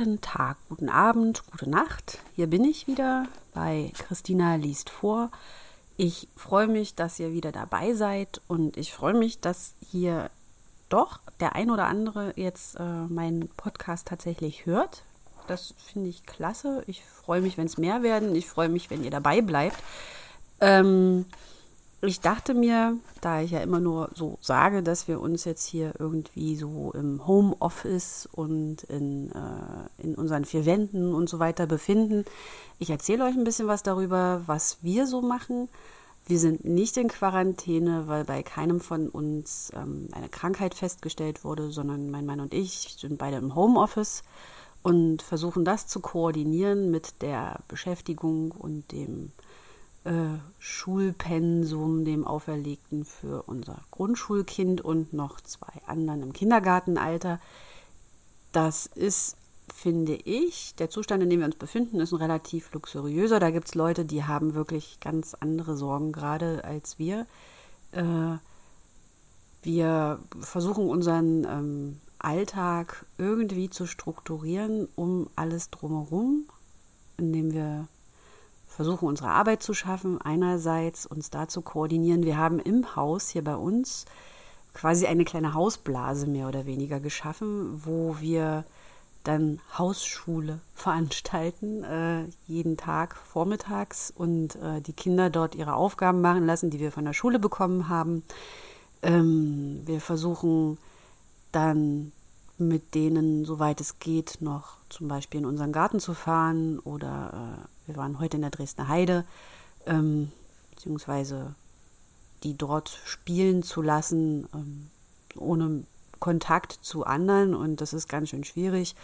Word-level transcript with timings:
Guten 0.00 0.22
Tag, 0.22 0.56
guten 0.70 0.88
Abend, 0.88 1.42
gute 1.50 1.68
Nacht. 1.68 2.20
Hier 2.34 2.46
bin 2.46 2.64
ich 2.64 2.86
wieder 2.86 3.26
bei 3.52 3.92
Christina 3.98 4.54
liest 4.54 4.88
vor. 4.88 5.30
Ich 5.98 6.26
freue 6.36 6.68
mich, 6.68 6.94
dass 6.94 7.20
ihr 7.20 7.34
wieder 7.34 7.52
dabei 7.52 7.92
seid 7.92 8.40
und 8.48 8.78
ich 8.78 8.94
freue 8.94 9.12
mich, 9.12 9.40
dass 9.40 9.74
hier 9.90 10.30
doch 10.88 11.20
der 11.38 11.54
ein 11.54 11.70
oder 11.70 11.84
andere 11.84 12.32
jetzt 12.36 12.76
äh, 12.80 12.82
meinen 12.82 13.50
Podcast 13.58 14.08
tatsächlich 14.08 14.64
hört. 14.64 15.02
Das 15.48 15.74
finde 15.92 16.08
ich 16.08 16.24
klasse. 16.24 16.82
Ich 16.86 17.04
freue 17.04 17.42
mich, 17.42 17.58
wenn 17.58 17.66
es 17.66 17.76
mehr 17.76 18.02
werden. 18.02 18.34
Ich 18.34 18.46
freue 18.46 18.70
mich, 18.70 18.88
wenn 18.88 19.04
ihr 19.04 19.10
dabei 19.10 19.42
bleibt. 19.42 19.76
Ähm, 20.62 21.26
ich 22.02 22.20
dachte 22.20 22.54
mir, 22.54 22.96
da 23.20 23.42
ich 23.42 23.50
ja 23.50 23.60
immer 23.60 23.80
nur 23.80 24.10
so 24.14 24.38
sage, 24.40 24.82
dass 24.82 25.06
wir 25.06 25.20
uns 25.20 25.44
jetzt 25.44 25.66
hier 25.66 25.92
irgendwie 25.98 26.56
so 26.56 26.92
im 26.94 27.26
Homeoffice 27.26 28.26
und 28.32 28.84
in, 28.84 29.30
äh, 29.32 30.02
in 30.02 30.14
unseren 30.14 30.46
vier 30.46 30.64
Wänden 30.64 31.14
und 31.14 31.28
so 31.28 31.38
weiter 31.38 31.66
befinden, 31.66 32.24
ich 32.78 32.88
erzähle 32.88 33.24
euch 33.24 33.34
ein 33.34 33.44
bisschen 33.44 33.68
was 33.68 33.82
darüber, 33.82 34.42
was 34.46 34.78
wir 34.80 35.06
so 35.06 35.20
machen. 35.20 35.68
Wir 36.26 36.38
sind 36.38 36.64
nicht 36.64 36.96
in 36.96 37.08
Quarantäne, 37.08 38.04
weil 38.06 38.24
bei 38.24 38.42
keinem 38.42 38.80
von 38.80 39.08
uns 39.08 39.70
ähm, 39.74 40.08
eine 40.12 40.28
Krankheit 40.30 40.74
festgestellt 40.74 41.44
wurde, 41.44 41.70
sondern 41.70 42.10
mein 42.10 42.24
Mann 42.24 42.40
und 42.40 42.54
ich 42.54 42.96
sind 42.98 43.18
beide 43.18 43.36
im 43.36 43.54
Homeoffice 43.54 44.22
und 44.82 45.20
versuchen 45.20 45.66
das 45.66 45.86
zu 45.86 46.00
koordinieren 46.00 46.90
mit 46.90 47.20
der 47.20 47.60
Beschäftigung 47.68 48.52
und 48.52 48.90
dem 48.92 49.32
äh, 50.04 50.38
Schulpensum, 50.58 52.04
dem 52.04 52.26
auferlegten 52.26 53.04
für 53.04 53.42
unser 53.42 53.82
Grundschulkind 53.90 54.80
und 54.80 55.12
noch 55.12 55.40
zwei 55.40 55.72
anderen 55.86 56.22
im 56.22 56.32
Kindergartenalter. 56.32 57.40
Das 58.52 58.86
ist, 58.86 59.36
finde 59.72 60.14
ich, 60.14 60.74
der 60.76 60.90
Zustand, 60.90 61.22
in 61.22 61.30
dem 61.30 61.40
wir 61.40 61.46
uns 61.46 61.56
befinden, 61.56 62.00
ist 62.00 62.12
ein 62.12 62.16
relativ 62.16 62.72
luxuriöser. 62.72 63.40
Da 63.40 63.50
gibt 63.50 63.68
es 63.68 63.74
Leute, 63.74 64.04
die 64.04 64.24
haben 64.24 64.54
wirklich 64.54 65.00
ganz 65.00 65.34
andere 65.34 65.76
Sorgen 65.76 66.12
gerade 66.12 66.64
als 66.64 66.98
wir. 66.98 67.26
Äh, 67.92 68.38
wir 69.62 70.20
versuchen 70.40 70.88
unseren 70.88 71.44
ähm, 71.44 72.00
Alltag 72.18 73.04
irgendwie 73.18 73.68
zu 73.68 73.86
strukturieren, 73.86 74.88
um 74.96 75.28
alles 75.36 75.70
drumherum, 75.70 76.46
indem 77.18 77.52
wir 77.52 77.86
versuchen, 78.70 79.08
unsere 79.08 79.30
Arbeit 79.30 79.62
zu 79.62 79.74
schaffen, 79.74 80.20
einerseits 80.20 81.04
uns 81.04 81.30
da 81.30 81.48
zu 81.48 81.60
koordinieren. 81.60 82.24
Wir 82.24 82.38
haben 82.38 82.58
im 82.58 82.96
Haus 82.96 83.28
hier 83.28 83.44
bei 83.44 83.56
uns 83.56 84.06
quasi 84.72 85.06
eine 85.06 85.24
kleine 85.24 85.54
Hausblase 85.54 86.26
mehr 86.26 86.48
oder 86.48 86.64
weniger 86.64 87.00
geschaffen, 87.00 87.82
wo 87.84 88.16
wir 88.20 88.64
dann 89.24 89.60
Hausschule 89.76 90.60
veranstalten, 90.74 91.84
äh, 91.84 92.24
jeden 92.46 92.76
Tag 92.76 93.16
vormittags 93.16 94.10
und 94.16 94.56
äh, 94.56 94.80
die 94.80 94.94
Kinder 94.94 95.28
dort 95.28 95.54
ihre 95.54 95.74
Aufgaben 95.74 96.22
machen 96.22 96.46
lassen, 96.46 96.70
die 96.70 96.80
wir 96.80 96.90
von 96.90 97.04
der 97.04 97.12
Schule 97.12 97.38
bekommen 97.38 97.88
haben. 97.88 98.22
Ähm, 99.02 99.82
wir 99.84 100.00
versuchen 100.00 100.78
dann 101.52 102.12
mit 102.56 102.94
denen, 102.94 103.44
soweit 103.44 103.80
es 103.80 103.98
geht, 103.98 104.38
noch 104.40 104.76
zum 104.88 105.08
Beispiel 105.08 105.40
in 105.40 105.46
unseren 105.46 105.72
Garten 105.72 106.00
zu 106.00 106.14
fahren 106.14 106.78
oder 106.78 107.58
äh, 107.58 107.79
wir 107.90 107.96
waren 107.96 108.20
heute 108.20 108.36
in 108.36 108.42
der 108.42 108.50
Dresdner 108.50 108.86
Heide, 108.86 109.24
ähm, 109.84 110.30
beziehungsweise 110.70 111.54
die 112.44 112.56
dort 112.56 113.00
spielen 113.04 113.62
zu 113.64 113.82
lassen, 113.82 114.48
ähm, 114.54 114.90
ohne 115.36 115.84
Kontakt 116.20 116.78
zu 116.82 117.04
anderen. 117.04 117.54
Und 117.54 117.80
das 117.80 117.92
ist 117.92 118.08
ganz 118.08 118.28
schön 118.28 118.44
schwierig, 118.44 118.94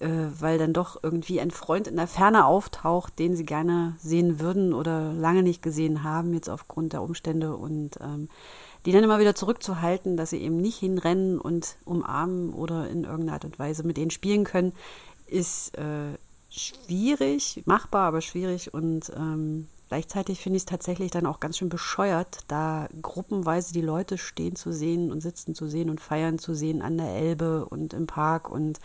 äh, 0.00 0.08
weil 0.38 0.56
dann 0.56 0.72
doch 0.72 1.02
irgendwie 1.02 1.40
ein 1.40 1.50
Freund 1.50 1.86
in 1.86 1.96
der 1.96 2.06
Ferne 2.06 2.46
auftaucht, 2.46 3.18
den 3.18 3.36
sie 3.36 3.44
gerne 3.44 3.94
sehen 4.00 4.40
würden 4.40 4.72
oder 4.72 5.12
lange 5.12 5.42
nicht 5.42 5.62
gesehen 5.62 6.02
haben, 6.02 6.32
jetzt 6.32 6.48
aufgrund 6.48 6.94
der 6.94 7.02
Umstände. 7.02 7.54
Und 7.54 7.98
ähm, 8.00 8.30
die 8.86 8.92
dann 8.92 9.04
immer 9.04 9.18
wieder 9.18 9.34
zurückzuhalten, 9.34 10.16
dass 10.16 10.30
sie 10.30 10.40
eben 10.40 10.56
nicht 10.56 10.78
hinrennen 10.78 11.38
und 11.38 11.76
umarmen 11.84 12.54
oder 12.54 12.88
in 12.88 13.04
irgendeiner 13.04 13.34
Art 13.34 13.44
und 13.44 13.58
Weise 13.58 13.82
mit 13.82 13.98
denen 13.98 14.10
spielen 14.10 14.44
können, 14.44 14.72
ist 15.26 15.76
äh, 15.76 16.16
schwierig, 16.54 17.62
machbar, 17.66 18.08
aber 18.08 18.20
schwierig 18.20 18.72
und 18.72 19.10
ähm, 19.16 19.68
gleichzeitig 19.88 20.40
finde 20.40 20.56
ich 20.56 20.62
es 20.62 20.66
tatsächlich 20.66 21.10
dann 21.10 21.26
auch 21.26 21.40
ganz 21.40 21.58
schön 21.58 21.68
bescheuert, 21.68 22.40
da 22.48 22.88
gruppenweise 23.02 23.72
die 23.72 23.80
Leute 23.80 24.18
stehen 24.18 24.56
zu 24.56 24.72
sehen 24.72 25.10
und 25.10 25.20
sitzen 25.20 25.54
zu 25.54 25.66
sehen 25.66 25.90
und 25.90 26.00
feiern 26.00 26.38
zu 26.38 26.54
sehen 26.54 26.82
an 26.82 26.98
der 26.98 27.14
Elbe 27.14 27.66
und 27.66 27.92
im 27.92 28.06
Park 28.06 28.50
und 28.50 28.80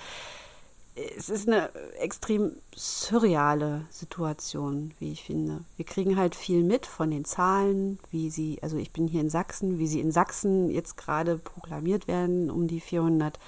es 1.18 1.30
ist 1.30 1.48
eine 1.48 1.70
extrem 2.00 2.52
surreale 2.76 3.86
Situation, 3.90 4.92
wie 5.00 5.12
ich 5.12 5.24
finde. 5.24 5.62
Wir 5.78 5.86
kriegen 5.86 6.18
halt 6.18 6.36
viel 6.36 6.64
mit 6.64 6.86
von 6.86 7.12
den 7.12 7.26
Zahlen, 7.26 8.00
wie 8.12 8.30
sie, 8.30 8.60
also 8.62 8.78
ich 8.78 8.92
bin 8.92 9.08
hier 9.08 9.22
in 9.22 9.30
Sachsen, 9.30 9.80
wie 9.80 9.88
sie 9.88 10.02
in 10.02 10.12
Sachsen 10.12 10.70
jetzt 10.70 10.98
gerade 10.98 11.38
proklamiert 11.38 12.08
werden, 12.08 12.50
um 12.50 12.68
die 12.68 12.82
400 12.82 13.40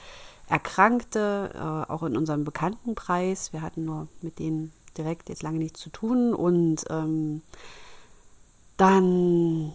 Erkrankte, 0.51 1.51
äh, 1.53 1.91
auch 1.91 2.03
in 2.03 2.17
unserem 2.17 2.43
Bekanntenkreis. 2.43 3.53
Wir 3.53 3.61
hatten 3.61 3.85
nur 3.85 4.09
mit 4.21 4.37
denen 4.37 4.73
direkt 4.97 5.29
jetzt 5.29 5.43
lange 5.43 5.59
nichts 5.59 5.79
zu 5.79 5.89
tun. 5.89 6.33
Und 6.33 6.83
ähm, 6.89 7.41
dann 8.75 9.73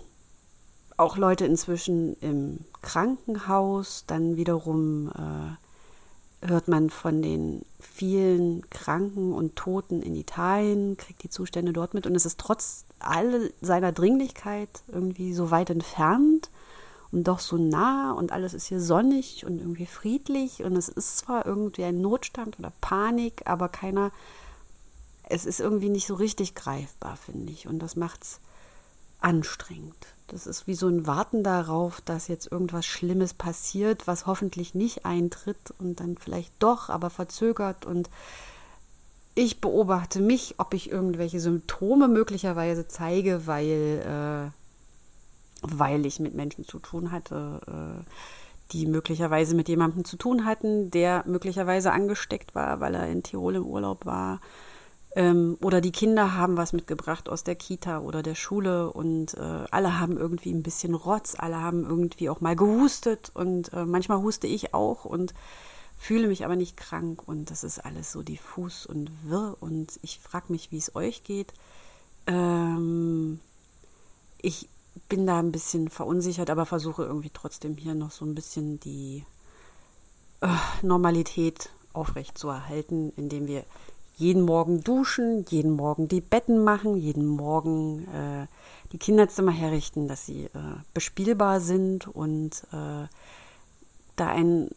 auch 0.98 1.16
Leute 1.16 1.47
inzwischen 1.47 2.15
im 2.20 2.59
Krankenhaus. 2.82 4.04
Dann 4.06 4.36
wiederum 4.36 5.10
äh, 5.15 6.47
hört 6.47 6.69
man 6.69 6.91
von 6.91 7.22
den 7.22 7.65
vielen 7.81 8.69
Kranken 8.69 9.32
und 9.32 9.56
Toten 9.56 10.03
in 10.03 10.15
Italien, 10.15 10.98
kriegt 10.98 11.22
die 11.22 11.31
Zustände 11.31 11.72
dort 11.72 11.94
mit. 11.94 12.06
Und 12.06 12.15
es 12.15 12.26
ist 12.26 12.38
trotz 12.38 12.84
all 12.98 13.50
seiner 13.62 13.92
Dringlichkeit 13.92 14.82
irgendwie 14.88 15.32
so 15.32 15.50
weit 15.50 15.70
entfernt 15.70 16.50
und 17.16 17.25
doch 17.25 17.38
so 17.38 17.56
nah 17.56 18.12
und 18.12 18.31
alles 18.31 18.53
ist 18.53 18.66
hier 18.66 18.81
sonnig 18.81 19.47
und 19.47 19.59
irgendwie 19.59 19.87
friedlich 19.87 20.62
und 20.62 20.77
es 20.77 20.91
ist 20.91 21.16
zwar 21.16 21.47
irgendwie 21.47 21.84
ein 21.84 22.03
Notstand 22.03 22.59
oder 22.59 22.75
Panik, 22.82 23.41
aber 23.47 23.71
keiner, 23.71 24.12
es 25.22 25.47
ist 25.47 25.59
irgendwie 25.59 25.88
nicht 25.88 26.06
so 26.06 26.15
richtig 26.15 26.54
greifbar, 26.54 27.16
finde 27.16 27.53
ich. 27.53 27.66
Und 27.66 27.78
das 27.78 27.97
macht 27.97 28.22
es 28.22 28.41
anstrengend. 29.19 29.97
Das 30.27 30.47
ist 30.47 30.66
wie 30.66 30.75
so 30.75 30.88
ein 30.88 31.06
Warten 31.06 31.43
darauf, 31.43 32.03
dass 32.03 32.28
jetzt 32.28 32.53
irgendwas 32.53 32.84
Schlimmes 32.84 33.33
passiert, 33.33 34.06
was 34.06 34.27
hoffentlich 34.27 34.75
nicht 34.75 35.06
eintritt 35.06 35.72
und 35.78 36.00
dann 36.00 36.19
vielleicht 36.19 36.53
doch, 36.59 36.91
aber 36.91 37.09
verzögert. 37.09 37.87
Und 37.87 38.10
ich 39.34 39.62
beobachte 39.62 40.21
mich, 40.21 40.56
ob 40.59 40.75
ich 40.75 40.91
irgendwelche 40.91 41.41
Symptome 41.41 42.09
möglicherweise 42.09 42.88
zeige, 42.88 43.47
weil 43.47 44.50
äh, 44.53 44.66
weil 45.62 46.06
ich 46.06 46.21
mit 46.21 46.34
Menschen 46.34 46.65
zu 46.65 46.78
tun 46.78 47.11
hatte, 47.11 47.61
äh, 47.67 48.11
die 48.72 48.87
möglicherweise 48.87 49.55
mit 49.55 49.69
jemandem 49.69 50.05
zu 50.05 50.17
tun 50.17 50.44
hatten, 50.44 50.91
der 50.91 51.25
möglicherweise 51.27 51.93
angesteckt 51.93 52.55
war, 52.55 52.81
weil 52.81 52.94
er 52.94 53.09
in 53.09 53.22
Tirol 53.22 53.56
im 53.56 53.66
Urlaub 53.66 54.06
war. 54.06 54.41
Ähm, 55.15 55.56
oder 55.62 55.81
die 55.81 55.93
Kinder 55.93 56.34
haben 56.34 56.56
was 56.56 56.72
mitgebracht 56.72 57.28
aus 57.28 57.45
der 57.45 57.55
Kita 57.55 58.00
oder 58.00 58.22
der 58.22 58.34
Schule 58.34 58.93
und 58.93 59.34
äh, 59.34 59.65
alle 59.71 59.99
haben 59.99 60.19
irgendwie 60.19 60.53
ein 60.53 60.62
bisschen 60.62 60.95
Rotz, 60.95 61.37
alle 61.39 61.61
haben 61.61 61.84
irgendwie 61.84 62.28
auch 62.28 62.41
mal 62.41 62.56
gehustet 62.56 63.31
und 63.34 63.72
äh, 63.72 63.87
manchmal 63.87 64.19
huste 64.19 64.47
ich 64.47 64.75
auch 64.75 65.05
und 65.05 65.33
fühle 65.97 66.28
mich 66.28 66.45
aber 66.45 66.56
nicht 66.56 66.77
krank 66.77 67.22
und 67.27 67.50
das 67.50 67.65
ist 67.65 67.78
alles 67.78 68.12
so 68.12 68.22
diffus 68.22 68.84
und 68.84 69.11
wirr 69.25 69.56
und 69.61 69.99
ich 70.03 70.19
frage 70.19 70.53
mich, 70.53 70.71
wie 70.71 70.77
es 70.77 70.95
euch 70.95 71.25
geht. 71.25 71.55
Ähm, 72.27 73.41
ich 74.43 74.69
bin 75.09 75.27
da 75.27 75.39
ein 75.39 75.53
bisschen 75.53 75.89
verunsichert, 75.89 76.51
aber 76.51 76.67
versuche 76.67 77.05
irgendwie 77.05 77.31
trotzdem 77.33 77.77
hier 77.77 77.95
noch 77.95 78.10
so 78.10 78.25
ein 78.25 78.34
bisschen 78.34 78.81
die 78.81 79.25
äh, 80.41 80.48
Normalität 80.83 81.71
aufrechtzuerhalten, 81.93 83.13
indem 83.16 83.47
wir 83.47 83.65
jeden 84.16 84.43
Morgen 84.43 84.83
duschen, 84.83 85.45
jeden 85.48 85.72
Morgen 85.72 86.09
die 86.09 86.21
Betten 86.21 86.65
machen, 86.65 86.97
jeden 86.97 87.27
Morgen 87.27 88.09
äh, 88.09 88.47
die 88.93 88.98
Kinderzimmer 88.98 89.53
herrichten, 89.53 90.09
dass 90.09 90.25
sie 90.25 90.45
äh, 90.45 90.81
bespielbar 90.95 91.60
sind 91.60 92.09
und 92.09 92.65
äh, 92.72 93.07
da 94.16 94.28
einen 94.28 94.71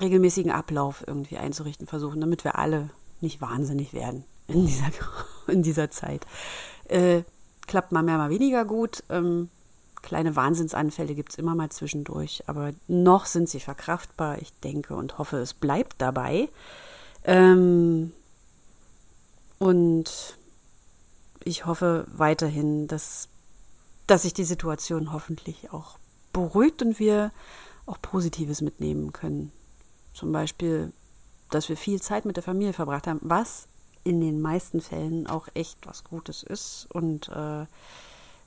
regelmäßigen 0.00 0.52
Ablauf 0.52 1.04
irgendwie 1.06 1.36
einzurichten 1.36 1.86
versuchen, 1.86 2.20
damit 2.20 2.44
wir 2.44 2.56
alle 2.58 2.90
nicht 3.20 3.40
wahnsinnig 3.40 3.92
werden 3.92 4.24
in 4.46 4.66
dieser, 4.66 4.90
in 5.48 5.62
dieser 5.62 5.90
Zeit. 5.90 6.26
Klappt 7.70 7.92
mal 7.92 8.02
mehr, 8.02 8.18
mal 8.18 8.30
weniger 8.30 8.64
gut. 8.64 9.04
Ähm, 9.08 9.48
kleine 10.02 10.34
Wahnsinnsanfälle 10.34 11.14
gibt 11.14 11.30
es 11.30 11.38
immer 11.38 11.54
mal 11.54 11.70
zwischendurch, 11.70 12.42
aber 12.48 12.72
noch 12.88 13.26
sind 13.26 13.48
sie 13.48 13.60
verkraftbar. 13.60 14.38
Ich 14.40 14.52
denke 14.60 14.96
und 14.96 15.18
hoffe, 15.18 15.36
es 15.36 15.54
bleibt 15.54 15.94
dabei. 16.02 16.48
Ähm, 17.22 18.12
und 19.58 20.36
ich 21.44 21.66
hoffe 21.66 22.08
weiterhin, 22.12 22.88
dass, 22.88 23.28
dass 24.08 24.22
sich 24.22 24.34
die 24.34 24.44
Situation 24.44 25.12
hoffentlich 25.12 25.72
auch 25.72 25.98
beruhigt 26.32 26.82
und 26.82 26.98
wir 26.98 27.30
auch 27.86 28.02
Positives 28.02 28.62
mitnehmen 28.62 29.12
können. 29.12 29.52
Zum 30.12 30.32
Beispiel 30.32 30.92
dass 31.50 31.68
wir 31.68 31.76
viel 31.76 32.00
Zeit 32.00 32.24
mit 32.24 32.36
der 32.36 32.42
Familie 32.42 32.72
verbracht 32.72 33.06
haben, 33.06 33.20
was 33.22 33.66
in 34.04 34.20
den 34.20 34.40
meisten 34.40 34.80
Fällen 34.80 35.26
auch 35.26 35.48
echt 35.54 35.86
was 35.86 36.04
Gutes 36.04 36.42
ist 36.42 36.86
und 36.92 37.28
äh, 37.28 37.66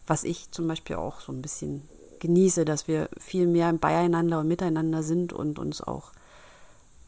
was 0.07 0.23
ich 0.23 0.51
zum 0.51 0.67
Beispiel 0.67 0.95
auch 0.97 1.21
so 1.21 1.31
ein 1.31 1.41
bisschen 1.41 1.87
genieße, 2.19 2.65
dass 2.65 2.87
wir 2.87 3.09
viel 3.17 3.47
mehr 3.47 3.71
beieinander 3.73 4.39
und 4.39 4.47
miteinander 4.47 5.03
sind 5.03 5.33
und 5.33 5.59
uns 5.59 5.81
auch 5.81 6.11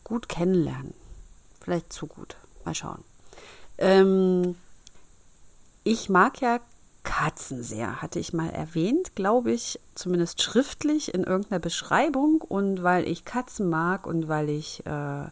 gut 0.03 0.29
kennenlernen. 0.29 0.93
Vielleicht 1.61 1.91
zu 1.91 2.05
gut. 2.05 2.35
Mal 2.63 2.75
schauen. 2.75 3.03
Ähm, 3.77 4.55
ich 5.83 6.09
mag 6.09 6.41
ja 6.41 6.59
Katzen 7.03 7.63
sehr, 7.63 8.01
hatte 8.01 8.19
ich 8.19 8.33
mal 8.33 8.49
erwähnt, 8.49 9.15
glaube 9.15 9.51
ich, 9.51 9.79
zumindest 9.93 10.41
schriftlich 10.41 11.13
in 11.13 11.23
irgendeiner 11.23 11.59
Beschreibung. 11.59 12.41
Und 12.41 12.83
weil 12.83 13.07
ich 13.07 13.25
Katzen 13.25 13.69
mag 13.69 14.05
und 14.05 14.27
weil 14.27 14.49
ich 14.49 14.85
äh, 14.85 15.25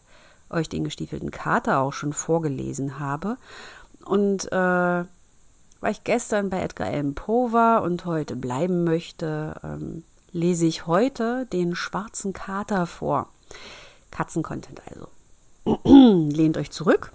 euch 0.53 0.69
den 0.69 0.83
gestiefelten 0.83 1.31
Kater 1.31 1.79
auch 1.79 1.93
schon 1.93 2.13
vorgelesen 2.13 2.99
habe 2.99 3.37
und 4.05 4.51
äh, 4.51 5.03
weil 5.83 5.91
ich 5.91 6.05
gestern 6.05 6.49
bei 6.49 6.61
Edgar 6.61 6.87
Allan 6.87 7.13
Poe 7.13 7.51
war 7.51 7.83
und 7.83 8.05
heute 8.05 8.37
bleiben 8.37 8.85
möchte, 8.85 9.59
ähm, 9.63 10.05
lese 10.31 10.65
ich 10.65 10.87
heute 10.87 11.45
den 11.47 11.75
schwarzen 11.75 12.31
Kater 12.31 12.87
vor. 12.87 13.27
Katzencontent 14.09 14.81
also. 14.89 15.09
Lehnt 16.29 16.57
euch 16.57 16.71
zurück, 16.71 17.11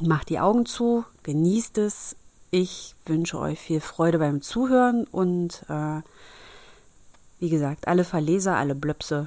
macht 0.00 0.30
die 0.30 0.40
Augen 0.40 0.64
zu, 0.64 1.04
genießt 1.24 1.76
es. 1.78 2.16
Ich 2.50 2.94
wünsche 3.04 3.38
euch 3.38 3.58
viel 3.58 3.80
Freude 3.80 4.18
beim 4.18 4.40
Zuhören 4.40 5.04
und 5.04 5.64
äh, 5.68 6.00
wie 7.38 7.50
gesagt, 7.50 7.86
alle 7.86 8.04
Verleser, 8.04 8.56
alle 8.56 8.74
Blöpse 8.74 9.26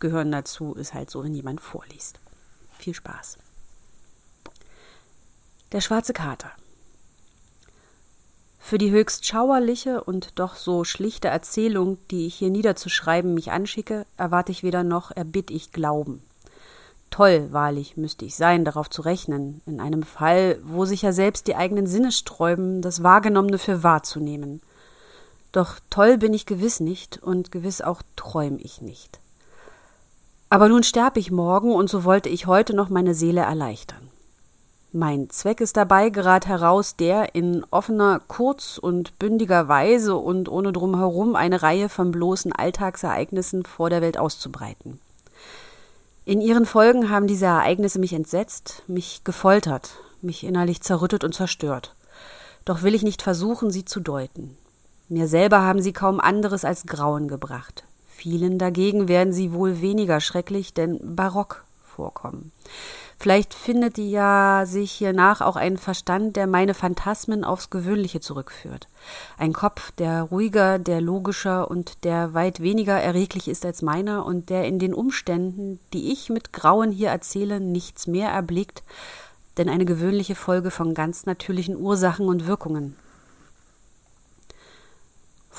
gehören 0.00 0.32
dazu, 0.32 0.74
ist 0.74 0.92
halt 0.92 1.10
so, 1.10 1.24
wenn 1.24 1.34
jemand 1.34 1.62
vorliest. 1.62 2.18
Viel 2.80 2.94
Spaß. 2.94 3.36
Der 5.72 5.82
schwarze 5.82 6.14
Kater. 6.14 6.50
Für 8.58 8.78
die 8.78 8.90
höchst 8.90 9.26
schauerliche 9.26 10.02
und 10.02 10.38
doch 10.38 10.56
so 10.56 10.84
schlichte 10.84 11.28
Erzählung, 11.28 11.98
die 12.10 12.26
ich 12.26 12.36
hier 12.36 12.48
niederzuschreiben 12.48 13.34
mich 13.34 13.52
anschicke, 13.52 14.06
erwarte 14.16 14.50
ich 14.50 14.62
weder 14.62 14.82
noch 14.82 15.10
erbitt 15.10 15.50
ich 15.50 15.72
Glauben. 15.72 16.22
Toll, 17.10 17.48
wahrlich, 17.50 17.98
müsste 17.98 18.24
ich 18.24 18.34
sein, 18.34 18.64
darauf 18.64 18.88
zu 18.88 19.02
rechnen, 19.02 19.60
in 19.66 19.78
einem 19.78 20.02
Fall, 20.02 20.58
wo 20.62 20.86
sich 20.86 21.02
ja 21.02 21.12
selbst 21.12 21.48
die 21.48 21.56
eigenen 21.56 21.86
Sinne 21.86 22.12
sträuben, 22.12 22.80
das 22.80 23.02
Wahrgenommene 23.02 23.58
für 23.58 23.82
wahrzunehmen. 23.82 24.62
Doch 25.52 25.80
toll 25.90 26.16
bin 26.16 26.32
ich 26.32 26.46
gewiss 26.46 26.80
nicht 26.80 27.22
und 27.22 27.52
gewiss 27.52 27.82
auch 27.82 28.00
träum 28.16 28.58
ich 28.58 28.80
nicht. 28.80 29.20
Aber 30.50 30.68
nun 30.68 30.82
sterb 30.82 31.16
ich 31.16 31.30
morgen, 31.30 31.72
und 31.72 31.88
so 31.88 32.04
wollte 32.04 32.28
ich 32.28 32.46
heute 32.46 32.74
noch 32.74 32.88
meine 32.88 33.14
Seele 33.14 33.42
erleichtern. 33.42 34.10
Mein 34.92 35.30
Zweck 35.30 35.60
ist 35.60 35.76
dabei 35.76 36.10
gerad 36.10 36.48
heraus 36.48 36.96
der 36.96 37.36
in 37.36 37.64
offener, 37.70 38.20
kurz 38.26 38.76
und 38.76 39.16
bündiger 39.20 39.68
Weise 39.68 40.16
und 40.16 40.48
ohne 40.48 40.72
drumherum 40.72 41.36
eine 41.36 41.62
Reihe 41.62 41.88
von 41.88 42.10
bloßen 42.10 42.52
Alltagsereignissen 42.52 43.64
vor 43.64 43.88
der 43.88 44.02
Welt 44.02 44.18
auszubreiten. 44.18 44.98
In 46.24 46.40
ihren 46.40 46.66
Folgen 46.66 47.08
haben 47.10 47.28
diese 47.28 47.46
Ereignisse 47.46 48.00
mich 48.00 48.12
entsetzt, 48.12 48.82
mich 48.88 49.22
gefoltert, 49.22 49.92
mich 50.20 50.42
innerlich 50.42 50.80
zerrüttet 50.80 51.22
und 51.22 51.32
zerstört. 51.32 51.94
Doch 52.64 52.82
will 52.82 52.96
ich 52.96 53.04
nicht 53.04 53.22
versuchen, 53.22 53.70
sie 53.70 53.84
zu 53.84 54.00
deuten. 54.00 54.56
Mir 55.08 55.28
selber 55.28 55.62
haben 55.62 55.80
sie 55.80 55.92
kaum 55.92 56.18
anderes 56.18 56.64
als 56.64 56.86
Grauen 56.86 57.28
gebracht. 57.28 57.84
Vielen 58.20 58.58
dagegen 58.58 59.08
werden 59.08 59.32
sie 59.32 59.54
wohl 59.54 59.80
weniger 59.80 60.20
schrecklich, 60.20 60.74
denn 60.74 61.16
barock 61.16 61.64
vorkommen. 61.82 62.52
Vielleicht 63.18 63.54
findet 63.54 63.96
ja 63.96 64.64
sich 64.66 64.92
hiernach 64.92 65.40
auch 65.40 65.56
ein 65.56 65.78
Verstand, 65.78 66.36
der 66.36 66.46
meine 66.46 66.74
Phantasmen 66.74 67.44
aufs 67.44 67.70
Gewöhnliche 67.70 68.20
zurückführt. 68.20 68.88
Ein 69.38 69.54
Kopf, 69.54 69.90
der 69.92 70.24
ruhiger, 70.24 70.78
der 70.78 71.00
logischer 71.00 71.70
und 71.70 72.04
der 72.04 72.34
weit 72.34 72.60
weniger 72.60 73.00
erreglich 73.00 73.48
ist 73.48 73.64
als 73.64 73.80
meiner 73.80 74.26
und 74.26 74.50
der 74.50 74.66
in 74.66 74.78
den 74.78 74.92
Umständen, 74.92 75.80
die 75.94 76.12
ich 76.12 76.28
mit 76.28 76.52
Grauen 76.52 76.92
hier 76.92 77.08
erzähle, 77.08 77.58
nichts 77.58 78.06
mehr 78.06 78.28
erblickt, 78.28 78.82
denn 79.56 79.70
eine 79.70 79.86
gewöhnliche 79.86 80.34
Folge 80.34 80.70
von 80.70 80.92
ganz 80.92 81.24
natürlichen 81.24 81.74
Ursachen 81.74 82.28
und 82.28 82.46
Wirkungen. 82.46 82.96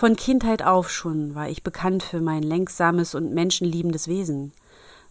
Von 0.02 0.16
Kindheit 0.16 0.64
auf 0.64 0.90
schon 0.90 1.36
war 1.36 1.48
ich 1.48 1.62
bekannt 1.62 2.02
für 2.02 2.22
mein 2.22 2.42
lenksames 2.42 3.14
und 3.14 3.36
menschenliebendes 3.36 4.08
Wesen. 4.08 4.52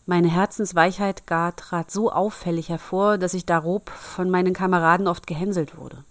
Meine 0.05 0.27
Herzensweichheit 0.27 1.29
gar 1.29 1.55
trat 1.55 1.93
so 1.93 2.11
auffällig 2.11 2.71
hervor, 2.71 3.17
dass 3.17 3.33
ich 3.33 3.47
darob 3.47 3.89
von 3.91 4.29
meinen 4.31 4.53
Kameraden 4.53 5.07
oft 5.07 5.29
gehänselt 5.29 5.77
wurde. 5.79 6.03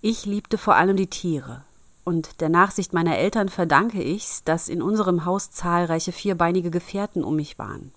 Ich 0.00 0.26
liebte 0.26 0.58
vor 0.58 0.74
allem 0.74 0.96
die 0.96 1.06
Tiere, 1.06 1.62
und 2.02 2.40
der 2.40 2.48
Nachsicht 2.48 2.94
meiner 2.94 3.16
Eltern 3.16 3.48
verdanke 3.48 4.02
ich's, 4.02 4.42
dass 4.42 4.68
in 4.68 4.82
unserem 4.82 5.24
Haus 5.24 5.52
zahlreiche 5.52 6.10
vierbeinige 6.10 6.72
Gefährten 6.72 7.22
um 7.22 7.36
mich 7.36 7.60
waren. 7.60 7.92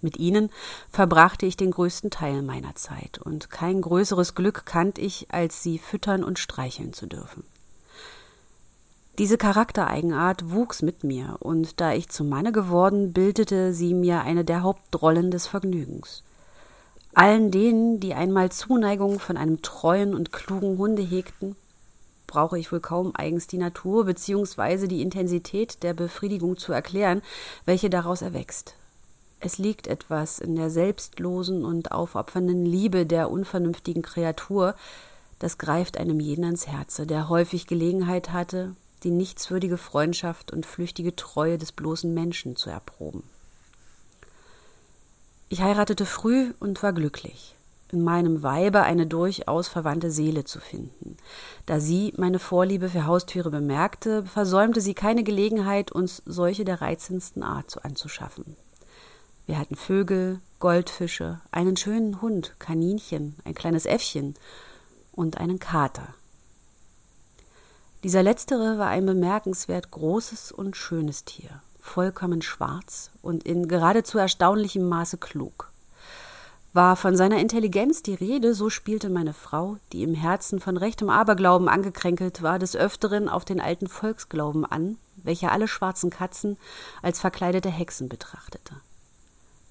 Mit 0.00 0.16
ihnen 0.16 0.50
verbrachte 0.90 1.46
ich 1.46 1.56
den 1.56 1.70
größten 1.70 2.10
Teil 2.10 2.42
meiner 2.42 2.74
Zeit, 2.74 3.20
und 3.22 3.48
kein 3.48 3.80
größeres 3.80 4.34
Glück 4.34 4.66
kannte 4.66 5.00
ich, 5.00 5.28
als 5.30 5.62
sie 5.62 5.78
füttern 5.78 6.24
und 6.24 6.40
streicheln 6.40 6.92
zu 6.92 7.06
dürfen. 7.06 7.44
Diese 9.18 9.36
Charaktereigenart 9.36 10.50
wuchs 10.50 10.82
mit 10.82 11.04
mir, 11.04 11.36
und 11.40 11.80
da 11.80 11.92
ich 11.92 12.08
zum 12.08 12.28
Manne 12.28 12.52
geworden, 12.52 13.12
bildete 13.12 13.74
sie 13.74 13.92
mir 13.92 14.22
eine 14.22 14.44
der 14.44 14.62
Hauptrollen 14.62 15.30
des 15.30 15.46
Vergnügens. 15.46 16.22
Allen 17.12 17.50
denen, 17.50 18.00
die 18.00 18.14
einmal 18.14 18.50
Zuneigung 18.50 19.18
von 19.18 19.36
einem 19.36 19.62
treuen 19.62 20.14
und 20.14 20.32
klugen 20.32 20.78
Hunde 20.78 21.02
hegten, 21.02 21.56
brauche 22.26 22.58
ich 22.58 22.70
wohl 22.70 22.80
kaum 22.80 23.12
eigens 23.14 23.48
die 23.48 23.58
Natur 23.58 24.04
bzw. 24.04 24.86
die 24.86 25.02
Intensität 25.02 25.82
der 25.82 25.92
Befriedigung 25.92 26.56
zu 26.56 26.72
erklären, 26.72 27.22
welche 27.64 27.90
daraus 27.90 28.22
erwächst. 28.22 28.74
Es 29.40 29.58
liegt 29.58 29.88
etwas 29.88 30.38
in 30.38 30.54
der 30.54 30.70
selbstlosen 30.70 31.64
und 31.64 31.92
aufopfernden 31.92 32.64
Liebe 32.64 33.04
der 33.04 33.30
unvernünftigen 33.30 34.02
Kreatur, 34.02 34.76
das 35.40 35.58
greift 35.58 35.98
einem 35.98 36.20
jeden 36.20 36.44
ans 36.44 36.68
Herze, 36.68 37.06
der 37.06 37.28
häufig 37.28 37.66
Gelegenheit 37.66 38.32
hatte, 38.32 38.76
die 39.02 39.10
nichtswürdige 39.10 39.78
Freundschaft 39.78 40.52
und 40.52 40.66
flüchtige 40.66 41.16
Treue 41.16 41.58
des 41.58 41.72
bloßen 41.72 42.12
Menschen 42.12 42.56
zu 42.56 42.70
erproben. 42.70 43.22
Ich 45.48 45.62
heiratete 45.62 46.06
früh 46.06 46.54
und 46.60 46.82
war 46.82 46.92
glücklich, 46.92 47.56
in 47.90 48.04
meinem 48.04 48.42
Weibe 48.42 48.82
eine 48.82 49.06
durchaus 49.06 49.66
verwandte 49.66 50.10
Seele 50.10 50.44
zu 50.44 50.60
finden. 50.60 51.16
Da 51.66 51.80
sie 51.80 52.12
meine 52.16 52.38
Vorliebe 52.38 52.88
für 52.88 53.06
Haustiere 53.06 53.50
bemerkte, 53.50 54.24
versäumte 54.24 54.80
sie 54.80 54.94
keine 54.94 55.24
Gelegenheit, 55.24 55.90
uns 55.90 56.22
solche 56.24 56.64
der 56.64 56.80
reizendsten 56.80 57.42
Art 57.42 57.84
anzuschaffen. 57.84 58.56
Wir 59.46 59.58
hatten 59.58 59.74
Vögel, 59.74 60.38
Goldfische, 60.60 61.40
einen 61.50 61.76
schönen 61.76 62.22
Hund, 62.22 62.54
Kaninchen, 62.60 63.36
ein 63.44 63.54
kleines 63.54 63.86
Äffchen 63.86 64.36
und 65.10 65.38
einen 65.38 65.58
Kater, 65.58 66.14
dieser 68.02 68.22
letztere 68.22 68.78
war 68.78 68.88
ein 68.88 69.04
bemerkenswert 69.04 69.90
großes 69.90 70.52
und 70.52 70.76
schönes 70.76 71.24
Tier, 71.24 71.50
vollkommen 71.80 72.40
schwarz 72.40 73.10
und 73.20 73.44
in 73.44 73.68
geradezu 73.68 74.16
erstaunlichem 74.16 74.88
Maße 74.88 75.18
klug. 75.18 75.70
War 76.72 76.96
von 76.96 77.16
seiner 77.16 77.40
Intelligenz 77.40 78.02
die 78.02 78.14
Rede, 78.14 78.54
so 78.54 78.70
spielte 78.70 79.10
meine 79.10 79.34
Frau, 79.34 79.76
die 79.92 80.02
im 80.02 80.14
Herzen 80.14 80.60
von 80.60 80.76
rechtem 80.76 81.10
Aberglauben 81.10 81.68
angekränkelt 81.68 82.42
war, 82.42 82.58
des 82.58 82.76
Öfteren 82.76 83.28
auf 83.28 83.44
den 83.44 83.60
alten 83.60 83.88
Volksglauben 83.88 84.64
an, 84.64 84.96
welcher 85.16 85.52
alle 85.52 85.68
schwarzen 85.68 86.10
Katzen 86.10 86.56
als 87.02 87.20
verkleidete 87.20 87.70
Hexen 87.70 88.08
betrachtete. 88.08 88.74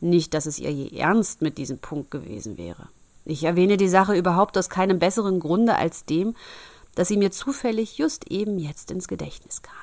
Nicht, 0.01 0.33
dass 0.33 0.45
es 0.45 0.59
ihr 0.59 0.71
je 0.71 0.97
ernst 0.97 1.41
mit 1.41 1.57
diesem 1.57 1.79
Punkt 1.79 2.11
gewesen 2.11 2.57
wäre. 2.57 2.87
Ich 3.25 3.43
erwähne 3.43 3.77
die 3.77 3.89
Sache 3.89 4.15
überhaupt 4.15 4.57
aus 4.57 4.69
keinem 4.69 4.99
besseren 4.99 5.39
Grunde 5.39 5.75
als 5.75 6.05
dem, 6.05 6.35
dass 6.95 7.07
sie 7.07 7.17
mir 7.17 7.31
zufällig 7.31 7.97
just 7.97 8.29
eben 8.29 8.57
jetzt 8.59 8.91
ins 8.91 9.07
Gedächtnis 9.07 9.61
kam. 9.61 9.75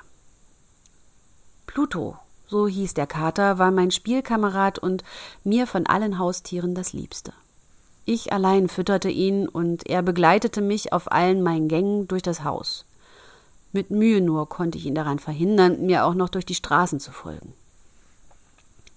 Pluto, 1.66 2.16
so 2.48 2.66
hieß 2.66 2.94
der 2.94 3.06
Kater, 3.06 3.58
war 3.58 3.70
mein 3.70 3.90
Spielkamerad 3.90 4.78
und 4.78 5.04
mir 5.44 5.66
von 5.66 5.86
allen 5.86 6.18
Haustieren 6.18 6.74
das 6.74 6.92
Liebste. 6.92 7.32
Ich 8.04 8.32
allein 8.32 8.68
fütterte 8.68 9.08
ihn 9.10 9.48
und 9.48 9.86
er 9.86 10.00
begleitete 10.02 10.60
mich 10.60 10.92
auf 10.92 11.10
allen 11.10 11.42
meinen 11.42 11.68
Gängen 11.68 12.06
durch 12.06 12.22
das 12.22 12.44
Haus. 12.44 12.84
Mit 13.72 13.90
Mühe 13.90 14.20
nur 14.20 14.48
konnte 14.48 14.78
ich 14.78 14.86
ihn 14.86 14.94
daran 14.94 15.18
verhindern, 15.18 15.84
mir 15.84 16.04
auch 16.04 16.14
noch 16.14 16.28
durch 16.28 16.46
die 16.46 16.54
Straßen 16.54 17.00
zu 17.00 17.10
folgen. 17.10 17.52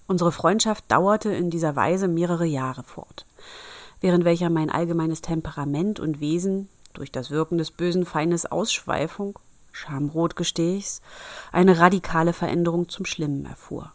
Unsere 0.06 0.32
Freundschaft 0.32 0.84
dauerte 0.90 1.32
in 1.32 1.50
dieser 1.50 1.76
Weise 1.76 2.08
mehrere 2.08 2.46
Jahre 2.46 2.82
fort, 2.82 3.26
während 4.00 4.24
welcher 4.24 4.48
mein 4.48 4.70
allgemeines 4.70 5.22
Temperament 5.22 6.00
und 6.00 6.20
Wesen 6.20 6.68
durch 6.92 7.12
das 7.12 7.30
Wirken 7.30 7.58
des 7.58 7.70
bösen 7.70 8.06
Feindes 8.06 8.46
Ausschweifung, 8.46 9.38
Schamrot 9.72 10.36
gestehe 10.36 10.76
ich's, 10.76 11.00
eine 11.52 11.78
radikale 11.78 12.32
Veränderung 12.32 12.88
zum 12.88 13.06
Schlimmen 13.06 13.46
erfuhr. 13.46 13.92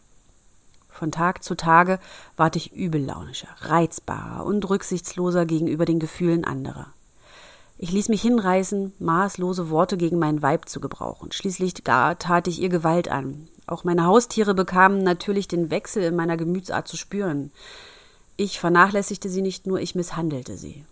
Von 0.88 1.12
Tag 1.12 1.44
zu 1.44 1.54
Tage 1.54 1.98
ward 2.36 2.56
ich 2.56 2.72
übellaunischer, 2.72 3.48
reizbarer 3.60 4.46
und 4.46 4.68
rücksichtsloser 4.68 5.44
gegenüber 5.44 5.84
den 5.84 5.98
Gefühlen 5.98 6.44
anderer. 6.44 6.86
Ich 7.78 7.92
ließ 7.92 8.08
mich 8.08 8.22
hinreißen, 8.22 8.94
maßlose 8.98 9.68
Worte 9.68 9.98
gegen 9.98 10.18
mein 10.18 10.40
Weib 10.40 10.66
zu 10.66 10.80
gebrauchen. 10.80 11.32
Schließlich 11.32 11.84
gar 11.84 12.18
tat 12.18 12.48
ich 12.48 12.62
ihr 12.62 12.70
Gewalt 12.70 13.08
an. 13.08 13.48
Auch 13.66 13.84
meine 13.84 14.06
Haustiere 14.06 14.54
bekamen 14.54 15.02
natürlich 15.02 15.48
den 15.48 15.70
Wechsel 15.70 16.02
in 16.02 16.16
meiner 16.16 16.38
Gemütsart 16.38 16.88
zu 16.88 16.96
spüren. 16.96 17.50
Ich 18.38 18.58
vernachlässigte 18.58 19.28
sie 19.28 19.42
nicht 19.42 19.66
nur, 19.66 19.80
ich 19.80 19.94
misshandelte 19.94 20.56
sie. 20.56 20.86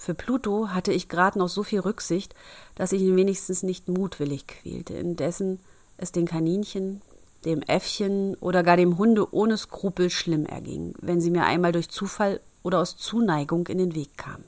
Für 0.00 0.14
Pluto 0.14 0.68
hatte 0.68 0.94
ich 0.94 1.10
gerade 1.10 1.38
noch 1.38 1.50
so 1.50 1.62
viel 1.62 1.80
Rücksicht, 1.80 2.34
dass 2.74 2.92
ich 2.92 3.02
ihn 3.02 3.16
wenigstens 3.16 3.62
nicht 3.62 3.86
mutwillig 3.86 4.46
quälte, 4.46 4.94
indessen 4.94 5.60
es 5.98 6.10
den 6.10 6.24
Kaninchen, 6.24 7.02
dem 7.44 7.60
Äffchen 7.60 8.34
oder 8.36 8.62
gar 8.62 8.78
dem 8.78 8.96
Hunde 8.96 9.34
ohne 9.34 9.58
Skrupel 9.58 10.08
schlimm 10.08 10.46
erging, 10.46 10.94
wenn 11.02 11.20
sie 11.20 11.30
mir 11.30 11.44
einmal 11.44 11.72
durch 11.72 11.90
Zufall 11.90 12.40
oder 12.62 12.78
aus 12.78 12.96
Zuneigung 12.96 13.66
in 13.66 13.76
den 13.76 13.94
Weg 13.94 14.16
kamen. 14.16 14.46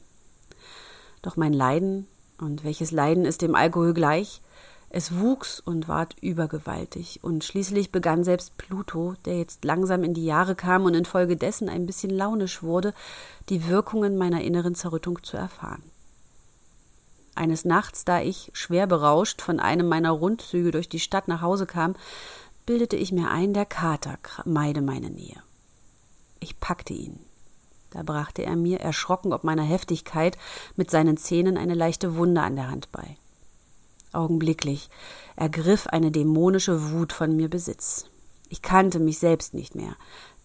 Doch 1.20 1.36
mein 1.36 1.52
Leiden, 1.52 2.06
und 2.40 2.64
welches 2.64 2.90
Leiden 2.90 3.26
ist 3.26 3.42
dem 3.42 3.54
Alkohol 3.54 3.92
gleich, 3.92 4.40
es 4.94 5.18
wuchs 5.18 5.58
und 5.58 5.88
ward 5.88 6.16
übergewaltig, 6.20 7.20
und 7.22 7.44
schließlich 7.44 7.92
begann 7.92 8.24
selbst 8.24 8.58
Pluto, 8.58 9.14
der 9.24 9.38
jetzt 9.38 9.64
langsam 9.64 10.04
in 10.04 10.12
die 10.12 10.26
Jahre 10.26 10.54
kam 10.54 10.84
und 10.84 10.92
infolgedessen 10.92 11.70
ein 11.70 11.86
bisschen 11.86 12.10
launisch 12.10 12.62
wurde, 12.62 12.92
die 13.48 13.66
Wirkungen 13.68 14.18
meiner 14.18 14.42
inneren 14.42 14.74
Zerrüttung 14.74 15.22
zu 15.22 15.38
erfahren. 15.38 15.82
Eines 17.34 17.64
Nachts, 17.64 18.04
da 18.04 18.20
ich, 18.20 18.50
schwer 18.52 18.86
berauscht, 18.86 19.40
von 19.40 19.60
einem 19.60 19.88
meiner 19.88 20.10
Rundzüge 20.10 20.70
durch 20.72 20.90
die 20.90 21.00
Stadt 21.00 21.26
nach 21.26 21.40
Hause 21.40 21.64
kam, 21.64 21.96
bildete 22.66 22.96
ich 22.96 23.12
mir 23.12 23.30
ein, 23.30 23.54
der 23.54 23.64
Kater 23.64 24.18
meide 24.44 24.82
meine 24.82 25.08
Nähe. 25.08 25.42
Ich 26.38 26.60
packte 26.60 26.92
ihn. 26.92 27.18
Da 27.92 28.02
brachte 28.02 28.42
er 28.42 28.56
mir, 28.56 28.80
erschrocken 28.80 29.32
ob 29.32 29.42
meiner 29.42 29.62
Heftigkeit, 29.62 30.36
mit 30.76 30.90
seinen 30.90 31.16
Zähnen 31.16 31.56
eine 31.56 31.74
leichte 31.74 32.16
Wunde 32.16 32.42
an 32.42 32.56
der 32.56 32.70
Hand 32.70 32.92
bei. 32.92 33.16
Augenblicklich 34.12 34.90
ergriff 35.36 35.86
eine 35.86 36.10
dämonische 36.10 36.92
Wut 36.92 37.12
von 37.12 37.34
mir 37.34 37.48
Besitz. 37.48 38.06
Ich 38.48 38.60
kannte 38.60 38.98
mich 38.98 39.18
selbst 39.18 39.54
nicht 39.54 39.74
mehr. 39.74 39.96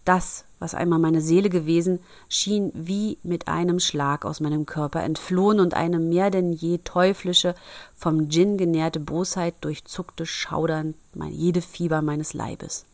Das, 0.05 0.45
was 0.59 0.73
einmal 0.73 0.99
meine 0.99 1.19
Seele 1.19 1.49
gewesen, 1.49 1.99
schien 2.29 2.71
wie 2.73 3.17
mit 3.23 3.49
einem 3.49 3.81
Schlag 3.81 4.23
aus 4.23 4.39
meinem 4.39 4.65
Körper 4.65 5.03
entflohen 5.03 5.59
und 5.59 5.73
eine 5.73 5.99
mehr 5.99 6.31
denn 6.31 6.53
je 6.53 6.77
teuflische, 6.77 7.55
vom 7.93 8.29
Djinn 8.29 8.57
genährte 8.57 9.01
Bosheit 9.01 9.55
durchzuckte 9.61 10.25
schaudernd 10.25 10.95
jede 11.29 11.61
Fieber 11.61 12.01
meines 12.01 12.33
Leibes. 12.33 12.85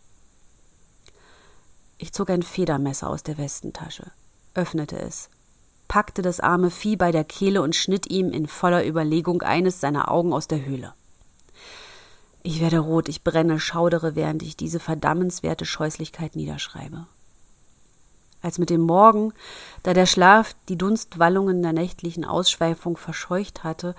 Ich 1.99 2.11
zog 2.13 2.31
ein 2.31 2.41
Federmesser 2.41 3.11
aus 3.11 3.21
der 3.21 3.37
Westentasche, 3.37 4.11
öffnete 4.55 4.97
es 4.97 5.29
packte 5.87 6.21
das 6.21 6.39
arme 6.39 6.71
Vieh 6.71 6.95
bei 6.95 7.11
der 7.11 7.23
Kehle 7.23 7.61
und 7.61 7.75
schnitt 7.75 8.09
ihm 8.09 8.29
in 8.31 8.47
voller 8.47 8.85
Überlegung 8.85 9.41
eines 9.41 9.79
seiner 9.79 10.09
Augen 10.09 10.33
aus 10.33 10.47
der 10.47 10.65
Höhle. 10.65 10.93
Ich 12.41 12.59
werde 12.59 12.79
rot, 12.79 13.07
ich 13.09 13.23
brenne, 13.23 13.59
schaudere, 13.59 14.15
während 14.15 14.43
ich 14.43 14.57
diese 14.57 14.79
verdammenswerte 14.79 15.65
Scheußlichkeit 15.65 16.35
niederschreibe. 16.35 17.05
Als 18.41 18.57
mit 18.57 18.69
dem 18.69 18.81
Morgen, 18.81 19.33
da 19.83 19.93
der 19.93 20.05
Schlaf 20.05 20.53
die 20.67 20.77
Dunstwallungen 20.77 21.61
der 21.61 21.71
nächtlichen 21.71 22.25
Ausschweifung 22.25 22.97
verscheucht 22.97 23.63
hatte, 23.63 23.95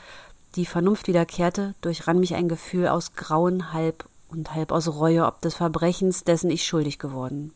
die 0.57 0.67
Vernunft 0.67 1.07
wiederkehrte, 1.07 1.75
durchrann 1.81 2.21
mich 2.21 2.35
ein 2.35 2.49
Gefühl 2.49 2.89
aus 2.89 3.15
Grauen 3.15 3.73
halb 3.73 4.05
und 4.29 4.55
halb 4.55 4.73
aus 4.73 4.89
Reue 4.89 5.27
ob 5.27 5.41
des 5.41 5.55
Verbrechens, 5.55 6.25
dessen 6.25 6.51
ich 6.51 6.67
schuldig 6.67 6.99
geworden 6.99 7.55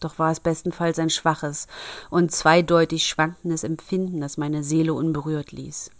doch 0.00 0.18
war 0.18 0.30
es 0.30 0.40
bestenfalls 0.40 0.98
ein 0.98 1.10
schwaches 1.10 1.66
und 2.10 2.32
zweideutig 2.32 3.06
schwankendes 3.06 3.64
Empfinden, 3.64 4.20
das 4.20 4.36
meine 4.36 4.62
Seele 4.62 4.94
unberührt 4.94 5.52
ließ. 5.52 5.90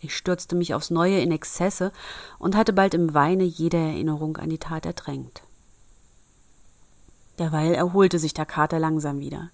Ich 0.00 0.16
stürzte 0.16 0.56
mich 0.56 0.74
aufs 0.74 0.90
Neue 0.90 1.20
in 1.20 1.30
Exzesse 1.30 1.92
und 2.38 2.56
hatte 2.56 2.72
bald 2.72 2.94
im 2.94 3.14
Weine 3.14 3.44
jede 3.44 3.76
Erinnerung 3.76 4.36
an 4.36 4.50
die 4.50 4.58
Tat 4.58 4.84
ertränkt. 4.84 5.42
Derweil 7.38 7.74
erholte 7.74 8.18
sich 8.18 8.34
der 8.34 8.46
Kater 8.46 8.78
langsam 8.78 9.20
wieder. 9.20 9.50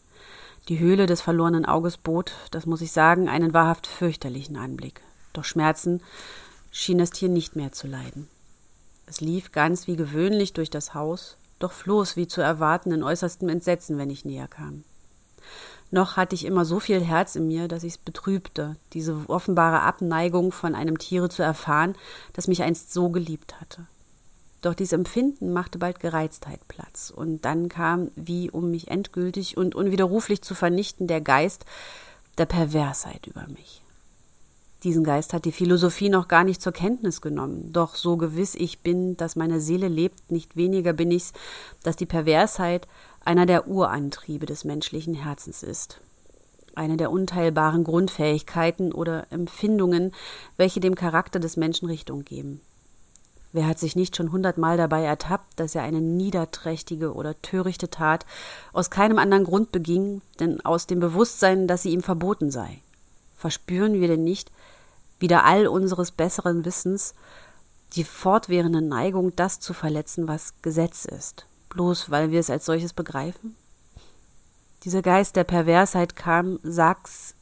Die 0.68 0.78
Höhle 0.78 1.06
des 1.06 1.20
verlorenen 1.20 1.64
Auges 1.64 1.96
bot, 1.96 2.32
das 2.50 2.66
muss 2.66 2.80
ich 2.80 2.92
sagen, 2.92 3.28
einen 3.28 3.54
wahrhaft 3.54 3.86
fürchterlichen 3.86 4.56
Anblick. 4.56 5.00
Doch 5.32 5.44
Schmerzen 5.44 6.02
schien 6.70 6.98
das 6.98 7.10
Tier 7.10 7.28
nicht 7.28 7.56
mehr 7.56 7.72
zu 7.72 7.86
leiden. 7.86 8.28
Es 9.06 9.20
lief 9.20 9.52
ganz 9.52 9.86
wie 9.86 9.96
gewöhnlich 9.96 10.52
durch 10.52 10.68
das 10.68 10.92
Haus, 10.92 11.38
doch 11.58 11.72
floh 11.72 12.02
es 12.02 12.16
wie 12.16 12.26
zu 12.26 12.40
erwarten 12.40 12.92
in 12.92 13.02
äußerstem 13.02 13.48
Entsetzen, 13.48 13.98
wenn 13.98 14.10
ich 14.10 14.24
näher 14.24 14.48
kam. 14.48 14.84
Noch 15.90 16.16
hatte 16.16 16.34
ich 16.34 16.44
immer 16.44 16.64
so 16.64 16.80
viel 16.80 17.00
Herz 17.00 17.34
in 17.34 17.46
mir, 17.46 17.66
dass 17.66 17.82
ich's 17.82 17.98
betrübte, 17.98 18.76
diese 18.92 19.24
offenbare 19.28 19.80
Abneigung 19.80 20.52
von 20.52 20.74
einem 20.74 20.98
Tiere 20.98 21.30
zu 21.30 21.42
erfahren, 21.42 21.94
das 22.34 22.46
mich 22.46 22.62
einst 22.62 22.92
so 22.92 23.08
geliebt 23.08 23.60
hatte. 23.60 23.86
Doch 24.60 24.74
dies 24.74 24.92
Empfinden 24.92 25.52
machte 25.52 25.78
bald 25.78 26.00
Gereiztheit 26.00 26.60
Platz, 26.68 27.10
und 27.14 27.44
dann 27.44 27.68
kam, 27.68 28.10
wie 28.16 28.50
um 28.50 28.70
mich 28.70 28.88
endgültig 28.88 29.56
und 29.56 29.74
unwiderruflich 29.74 30.42
zu 30.42 30.54
vernichten, 30.54 31.06
der 31.06 31.20
Geist 31.20 31.64
der 32.36 32.46
Perversheit 32.46 33.26
über 33.26 33.46
mich. 33.46 33.82
Diesen 34.84 35.02
Geist 35.02 35.32
hat 35.32 35.44
die 35.44 35.52
Philosophie 35.52 36.08
noch 36.08 36.28
gar 36.28 36.44
nicht 36.44 36.62
zur 36.62 36.72
Kenntnis 36.72 37.20
genommen. 37.20 37.72
Doch 37.72 37.96
so 37.96 38.16
gewiss 38.16 38.54
ich 38.54 38.80
bin, 38.80 39.16
dass 39.16 39.34
meine 39.34 39.60
Seele 39.60 39.88
lebt, 39.88 40.30
nicht 40.30 40.56
weniger 40.56 40.92
bin 40.92 41.10
ich's, 41.10 41.32
dass 41.82 41.96
die 41.96 42.06
Perversheit 42.06 42.86
einer 43.24 43.44
der 43.44 43.66
Urantriebe 43.66 44.46
des 44.46 44.64
menschlichen 44.64 45.14
Herzens 45.14 45.64
ist. 45.64 46.00
Eine 46.76 46.96
der 46.96 47.10
unteilbaren 47.10 47.82
Grundfähigkeiten 47.82 48.92
oder 48.92 49.26
Empfindungen, 49.30 50.14
welche 50.56 50.78
dem 50.78 50.94
Charakter 50.94 51.40
des 51.40 51.56
Menschen 51.56 51.88
Richtung 51.88 52.24
geben. 52.24 52.60
Wer 53.52 53.66
hat 53.66 53.80
sich 53.80 53.96
nicht 53.96 54.14
schon 54.14 54.30
hundertmal 54.30 54.76
dabei 54.76 55.02
ertappt, 55.02 55.58
dass 55.58 55.74
er 55.74 55.82
eine 55.82 56.00
niederträchtige 56.00 57.14
oder 57.14 57.40
törichte 57.42 57.90
Tat 57.90 58.26
aus 58.72 58.90
keinem 58.90 59.18
anderen 59.18 59.44
Grund 59.44 59.72
beging, 59.72 60.20
denn 60.38 60.64
aus 60.64 60.86
dem 60.86 61.00
Bewusstsein, 61.00 61.66
dass 61.66 61.82
sie 61.82 61.90
ihm 61.90 62.02
verboten 62.02 62.52
sei? 62.52 62.78
Verspüren 63.38 63.94
wir 63.94 64.08
denn 64.08 64.24
nicht, 64.24 64.50
wieder 65.20 65.44
all 65.44 65.68
unseres 65.68 66.10
besseren 66.10 66.64
Wissens, 66.64 67.14
die 67.94 68.04
fortwährende 68.04 68.82
Neigung, 68.82 69.34
das 69.36 69.60
zu 69.60 69.72
verletzen, 69.72 70.28
was 70.28 70.54
Gesetz 70.60 71.04
ist, 71.04 71.46
bloß 71.70 72.10
weil 72.10 72.32
wir 72.32 72.40
es 72.40 72.50
als 72.50 72.66
solches 72.66 72.92
begreifen? 72.92 73.54
Dieser 74.82 75.02
Geist 75.02 75.36
der 75.36 75.44
Perversheit 75.44 76.16
kam, 76.16 76.58
sag's, 76.62 77.34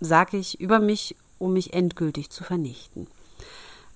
sag 0.00 0.34
ich, 0.34 0.60
über 0.60 0.80
mich, 0.80 1.16
um 1.38 1.52
mich 1.52 1.72
endgültig 1.72 2.30
zu 2.30 2.44
vernichten. 2.44 3.06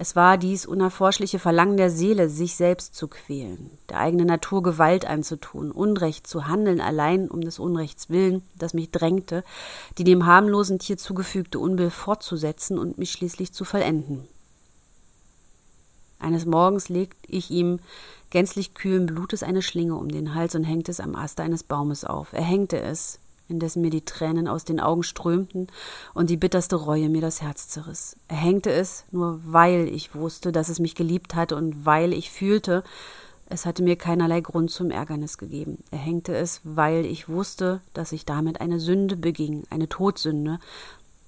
Es 0.02 0.16
war 0.16 0.38
dies 0.38 0.64
unerforschliche 0.64 1.38
Verlangen 1.38 1.76
der 1.76 1.90
Seele, 1.90 2.30
sich 2.30 2.56
selbst 2.56 2.94
zu 2.94 3.06
quälen, 3.06 3.70
der 3.90 3.98
eigenen 3.98 4.28
Natur 4.28 4.62
Gewalt 4.62 5.04
anzutun, 5.04 5.70
Unrecht 5.70 6.26
zu 6.26 6.46
handeln, 6.46 6.80
allein 6.80 7.28
um 7.30 7.42
des 7.42 7.58
Unrechts 7.58 8.08
willen, 8.08 8.40
das 8.56 8.72
mich 8.72 8.90
drängte, 8.90 9.44
die 9.98 10.04
dem 10.04 10.24
harmlosen 10.24 10.78
Tier 10.78 10.96
zugefügte 10.96 11.58
Unbill 11.58 11.90
fortzusetzen 11.90 12.78
und 12.78 12.96
mich 12.96 13.12
schließlich 13.12 13.52
zu 13.52 13.66
vollenden. 13.66 14.26
Eines 16.18 16.46
Morgens 16.46 16.88
legte 16.88 17.18
ich 17.30 17.50
ihm 17.50 17.78
gänzlich 18.30 18.72
kühlen 18.72 19.04
Blutes 19.04 19.42
eine 19.42 19.60
Schlinge 19.60 19.96
um 19.96 20.08
den 20.08 20.34
Hals 20.34 20.54
und 20.54 20.64
hängte 20.64 20.92
es 20.92 21.00
am 21.00 21.14
Ast 21.14 21.40
eines 21.40 21.62
Baumes 21.62 22.06
auf. 22.06 22.32
Er 22.32 22.44
hängte 22.44 22.80
es, 22.80 23.18
indessen 23.50 23.82
mir 23.82 23.90
die 23.90 24.04
Tränen 24.04 24.48
aus 24.48 24.64
den 24.64 24.80
Augen 24.80 25.02
strömten 25.02 25.68
und 26.14 26.30
die 26.30 26.36
bitterste 26.36 26.76
Reue 26.76 27.08
mir 27.08 27.20
das 27.20 27.42
Herz 27.42 27.68
zerriss. 27.68 28.16
Er 28.28 28.36
hängte 28.36 28.70
es, 28.70 29.04
nur 29.10 29.40
weil 29.44 29.88
ich 29.88 30.14
wusste, 30.14 30.52
dass 30.52 30.68
es 30.68 30.78
mich 30.78 30.94
geliebt 30.94 31.34
hatte 31.34 31.56
und 31.56 31.84
weil 31.84 32.12
ich 32.12 32.30
fühlte, 32.30 32.84
es 33.52 33.66
hatte 33.66 33.82
mir 33.82 33.96
keinerlei 33.96 34.40
Grund 34.40 34.70
zum 34.70 34.92
Ärgernis 34.92 35.36
gegeben. 35.36 35.82
Er 35.90 35.98
hängte 35.98 36.36
es, 36.36 36.60
weil 36.62 37.04
ich 37.04 37.28
wusste, 37.28 37.80
dass 37.94 38.12
ich 38.12 38.24
damit 38.24 38.60
eine 38.60 38.78
Sünde 38.78 39.16
beging, 39.16 39.64
eine 39.70 39.88
Todsünde, 39.88 40.60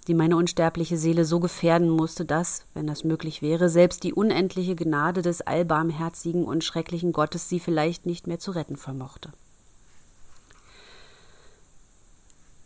die 0.06 0.14
meine 0.14 0.36
unsterbliche 0.36 0.96
Seele 0.96 1.24
so 1.24 1.40
gefährden 1.40 1.88
musste, 1.88 2.24
dass, 2.24 2.64
wenn 2.74 2.86
das 2.86 3.04
möglich 3.04 3.42
wäre, 3.42 3.68
selbst 3.68 4.04
die 4.04 4.12
unendliche 4.12 4.76
Gnade 4.76 5.22
des 5.22 5.42
allbarmherzigen 5.42 6.44
und 6.44 6.64
schrecklichen 6.64 7.12
Gottes 7.12 7.48
sie 7.48 7.60
vielleicht 7.60 8.06
nicht 8.06 8.26
mehr 8.26 8.38
zu 8.38 8.52
retten 8.52 8.76
vermochte. 8.76 9.32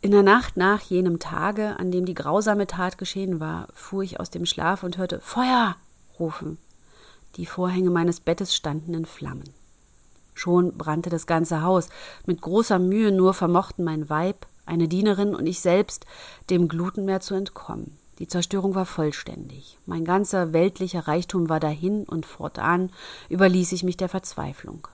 In 0.02 0.10
der 0.10 0.22
Nacht 0.22 0.56
nach 0.56 0.82
jenem 0.82 1.18
Tage, 1.18 1.78
an 1.78 1.90
dem 1.90 2.06
die 2.06 2.14
grausame 2.14 2.66
Tat 2.66 2.98
geschehen 2.98 3.40
war, 3.40 3.68
fuhr 3.74 4.02
ich 4.02 4.20
aus 4.20 4.30
dem 4.30 4.46
Schlaf 4.46 4.82
und 4.82 4.98
hörte 4.98 5.20
Feuer 5.20 5.76
rufen. 6.18 6.58
Die 7.36 7.46
Vorhänge 7.46 7.90
meines 7.90 8.20
Bettes 8.20 8.54
standen 8.54 8.94
in 8.94 9.04
Flammen. 9.04 9.50
Schon 10.34 10.76
brannte 10.76 11.10
das 11.10 11.26
ganze 11.26 11.62
Haus. 11.62 11.88
Mit 12.26 12.40
großer 12.42 12.78
Mühe 12.78 13.10
nur 13.10 13.34
vermochten 13.34 13.84
mein 13.84 14.08
Weib, 14.08 14.46
eine 14.66 14.86
Dienerin 14.86 15.34
und 15.34 15.46
ich 15.46 15.60
selbst 15.60 16.06
dem 16.50 16.68
Glutenmeer 16.68 17.20
zu 17.20 17.34
entkommen. 17.34 17.98
Die 18.18 18.28
Zerstörung 18.28 18.74
war 18.74 18.86
vollständig. 18.86 19.78
Mein 19.86 20.04
ganzer 20.04 20.52
weltlicher 20.52 21.06
Reichtum 21.08 21.48
war 21.48 21.60
dahin 21.60 22.04
und 22.04 22.26
fortan 22.26 22.90
überließ 23.28 23.72
ich 23.72 23.82
mich 23.82 23.96
der 23.96 24.08
Verzweiflung. 24.08 24.88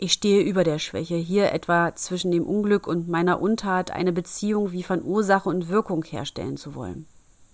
Ich 0.00 0.12
stehe 0.12 0.42
über 0.42 0.62
der 0.62 0.78
Schwäche, 0.78 1.16
hier 1.16 1.50
etwa 1.50 1.92
zwischen 1.96 2.30
dem 2.30 2.46
Unglück 2.46 2.86
und 2.86 3.08
meiner 3.08 3.42
Untat 3.42 3.90
eine 3.90 4.12
Beziehung 4.12 4.70
wie 4.70 4.84
von 4.84 5.02
Ursache 5.02 5.48
und 5.48 5.68
Wirkung 5.68 6.04
herstellen 6.04 6.56
zu 6.56 6.76
wollen. 6.76 7.06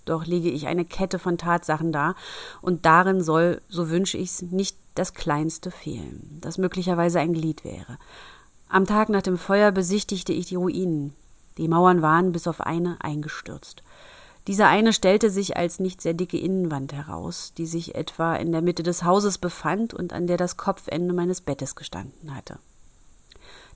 Doch 0.05 0.27
lege 0.27 0.51
ich 0.51 0.67
eine 0.67 0.85
Kette 0.85 1.19
von 1.19 1.39
Tatsachen 1.39 1.91
dar, 1.91 2.15
und 2.61 2.85
darin 2.85 3.23
soll, 3.23 3.63
so 3.71 3.89
wünsche 3.89 4.19
ich's, 4.19 4.43
nicht 4.43 4.77
das 4.95 5.15
kleinste 5.15 5.71
fehlen, 5.71 6.39
das 6.43 6.59
möglicherweise 6.59 7.19
ein 7.19 7.33
Glied 7.33 7.65
wäre. 7.65 7.97
Am 8.69 8.85
Tag 8.85 9.09
nach 9.09 9.23
dem 9.23 9.39
Feuer 9.39 9.73
besichtigte 9.73 10.35
ich 10.35 10.45
die 10.45 10.57
Ruinen. 10.57 11.15
Die 11.57 11.69
Mauern 11.69 12.03
waren 12.03 12.33
bis 12.33 12.47
auf 12.47 12.61
eine 12.61 12.99
eingestürzt. 13.01 13.83
Diese 14.47 14.67
eine 14.67 14.93
stellte 14.93 15.31
sich 15.31 15.57
als 15.57 15.81
nicht 15.81 16.03
sehr 16.03 16.13
dicke 16.13 16.39
Innenwand 16.39 16.93
heraus, 16.93 17.55
die 17.57 17.67
sich 17.67 17.95
etwa 17.95 18.37
in 18.37 18.53
der 18.53 18.61
Mitte 18.61 18.83
des 18.83 19.03
Hauses 19.03 19.39
befand 19.39 19.95
und 19.95 20.13
an 20.13 20.27
der 20.27 20.37
das 20.37 20.59
Kopfende 20.59 21.15
meines 21.15 21.41
Bettes 21.41 21.75
gestanden 21.77 22.35
hatte. 22.35 22.59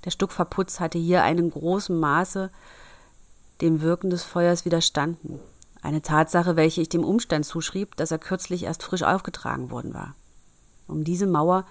Der 0.04 0.10
Stuckverputz 0.10 0.78
hatte 0.78 0.98
hier 0.98 1.22
einen 1.22 1.50
großen 1.50 1.98
Maße 1.98 2.50
dem 3.60 3.80
Wirken 3.80 4.10
des 4.10 4.22
Feuers 4.22 4.64
widerstanden. 4.64 5.40
Eine 5.80 6.02
Tatsache, 6.02 6.56
welche 6.56 6.82
ich 6.82 6.88
dem 6.88 7.02
Umstand 7.02 7.46
zuschrieb, 7.46 7.96
dass 7.96 8.10
er 8.10 8.18
kürzlich 8.18 8.64
erst 8.64 8.82
frisch 8.82 9.02
aufgetragen 9.02 9.70
worden 9.70 9.94
war. 9.94 10.14
Um 10.86 11.02
diese 11.02 11.26
Mauer 11.26 11.66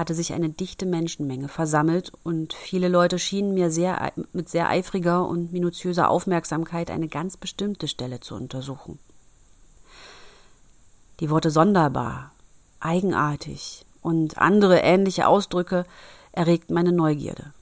hatte 0.00 0.14
sich 0.14 0.32
eine 0.32 0.48
dichte 0.48 0.86
Menschenmenge 0.86 1.48
versammelt 1.48 2.10
und 2.24 2.54
viele 2.54 2.88
Leute 2.88 3.18
schienen 3.18 3.52
mir 3.52 3.70
sehr, 3.70 4.12
mit 4.32 4.48
sehr 4.48 4.70
eifriger 4.70 5.28
und 5.28 5.52
minutiöser 5.52 6.08
Aufmerksamkeit 6.08 6.90
eine 6.90 7.06
ganz 7.06 7.36
bestimmte 7.36 7.86
Stelle 7.86 8.18
zu 8.18 8.34
untersuchen. 8.34 8.98
Die 11.20 11.28
Worte 11.28 11.50
sonderbar, 11.50 12.32
eigenartig 12.80 13.84
und 14.00 14.38
andere 14.38 14.78
ähnliche 14.78 15.28
Ausdrücke 15.28 15.84
erregten 16.32 16.72
meine 16.72 16.92
Neugierde. 16.92 17.52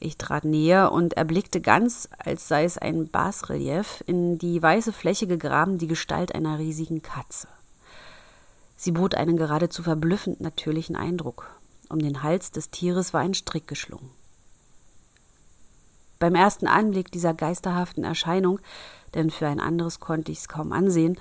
Ich 0.00 0.18
trat 0.18 0.44
näher 0.44 0.90
und 0.90 1.14
erblickte 1.14 1.60
ganz, 1.60 2.08
als 2.18 2.48
sei 2.48 2.64
es 2.64 2.78
ein 2.78 3.06
Basrelief, 3.06 4.02
in 4.08 4.38
die 4.38 4.60
weiße 4.60 4.92
Fläche 4.92 5.28
gegraben 5.28 5.78
die 5.78 5.86
Gestalt 5.86 6.34
einer 6.34 6.58
riesigen 6.58 7.00
Katze. 7.00 7.46
Sie 8.84 8.92
bot 8.92 9.14
einen 9.14 9.38
geradezu 9.38 9.82
verblüffend 9.82 10.42
natürlichen 10.42 10.94
Eindruck. 10.94 11.48
Um 11.88 12.00
den 12.00 12.22
Hals 12.22 12.50
des 12.50 12.68
Tieres 12.68 13.14
war 13.14 13.22
ein 13.22 13.32
Strick 13.32 13.66
geschlungen. 13.66 14.10
Beim 16.18 16.34
ersten 16.34 16.66
Anblick 16.66 17.10
dieser 17.10 17.32
geisterhaften 17.32 18.04
Erscheinung, 18.04 18.58
denn 19.14 19.30
für 19.30 19.46
ein 19.46 19.58
anderes 19.58 20.00
konnte 20.00 20.32
ich 20.32 20.40
es 20.40 20.48
kaum 20.48 20.70
ansehen, 20.70 21.18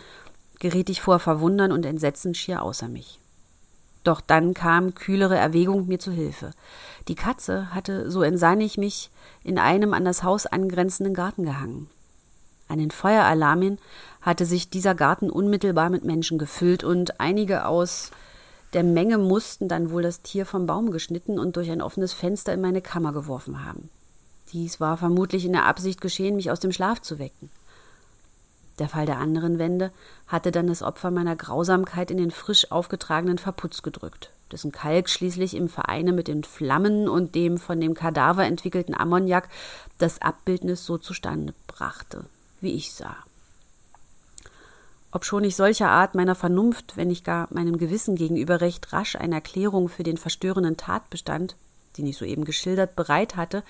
geriet 0.60 0.90
ich 0.90 1.00
vor 1.00 1.20
Verwundern 1.20 1.72
und 1.72 1.86
Entsetzen 1.86 2.36
schier 2.36 2.64
außer 2.64 2.90
mich. 2.90 3.22
Doch 4.04 4.20
dann 4.20 4.54
kam 4.54 4.94
kühlere 4.94 5.38
Erwägung 5.38 5.88
mir 5.88 6.00
zu 6.00 6.12
Hilfe. 6.12 6.52
Die 7.08 7.16
Katze 7.16 7.74
hatte, 7.74 8.12
so 8.12 8.24
entsann 8.24 8.60
ich 8.60 8.78
mich, 8.78 9.10
in 9.42 9.58
einem 9.58 9.94
an 9.94 10.04
das 10.04 10.24
Haus 10.24 10.48
angrenzenden 10.48 11.14
Garten 11.14 11.46
gehangen. 11.46 11.90
An 12.68 12.80
den 12.80 12.92
Feueralarmen 12.92 13.78
hatte 14.24 14.46
sich 14.46 14.70
dieser 14.70 14.96
Garten 14.96 15.30
unmittelbar 15.30 15.90
mit 15.90 16.04
Menschen 16.04 16.38
gefüllt 16.38 16.84
und 16.84 17.20
einige 17.20 17.66
aus 17.68 18.10
der 18.74 18.84
Menge 18.84 19.20
mussten 19.20 19.68
dann 19.68 19.92
wohl 19.92 20.02
das 20.02 20.22
Tier 20.22 20.48
vom 20.48 20.66
Baum 20.66 20.90
geschnitten 20.90 21.38
und 21.38 21.58
durch 21.58 21.70
ein 21.70 21.82
offenes 21.82 22.12
Fenster 22.12 22.54
in 22.54 22.62
meine 22.62 22.82
Kammer 22.82 23.14
geworfen 23.14 23.64
haben. 23.64 23.90
Dies 24.52 24.80
war 24.80 24.98
vermutlich 24.98 25.46
in 25.46 25.52
der 25.52 25.66
Absicht 25.66 26.02
geschehen, 26.02 26.36
mich 26.36 26.50
aus 26.50 26.60
dem 26.60 26.72
Schlaf 26.72 27.02
zu 27.02 27.20
wecken. 27.20 27.52
Der 28.80 28.90
Fall 28.90 29.06
der 29.06 29.20
anderen 29.20 29.60
Wände 29.60 29.92
hatte 30.28 30.52
dann 30.52 30.66
das 30.66 30.82
Opfer 30.82 31.12
meiner 31.12 31.36
Grausamkeit 31.36 32.10
in 32.10 32.18
den 32.18 32.32
frisch 32.32 32.72
aufgetragenen 32.72 33.38
Verputz 33.38 33.84
gedrückt, 33.84 34.32
dessen 34.52 34.72
Kalk 34.72 35.10
schließlich 35.10 35.54
im 35.54 35.70
Vereine 35.70 36.12
mit 36.12 36.28
den 36.28 36.44
Flammen 36.44 37.08
und 37.08 37.36
dem 37.36 37.60
von 37.60 37.80
dem 37.80 37.94
Kadaver 37.94 38.46
entwickelten 38.46 38.96
Ammoniak 38.96 39.50
das 40.00 40.22
Abbildnis 40.22 40.86
so 40.86 40.98
zustande 40.98 41.54
brachte, 41.68 42.26
wie 42.62 42.74
ich 42.74 42.94
sah. 42.94 43.16
Obschon 45.14 45.44
ich 45.44 45.56
solcher 45.56 45.90
Art 45.90 46.16
meiner 46.16 46.34
Vernunft, 46.34 46.98
wenn 46.98 47.10
nicht 47.10 47.24
gar 47.24 47.48
meinem 47.52 47.78
Gewissen 47.78 48.16
gegenüber 48.16 48.62
recht 48.62 48.92
rasch 48.94 49.16
eine 49.16 49.36
Erklärung 49.36 49.88
für 49.88 50.02
den 50.02 50.18
verstörenden 50.18 50.76
Tatbestand, 50.76 51.56
den 51.98 52.08
ich 52.08 52.18
soeben 52.18 52.46
geschildert, 52.46 52.96
bereit 52.96 53.36
hatte, 53.36 53.64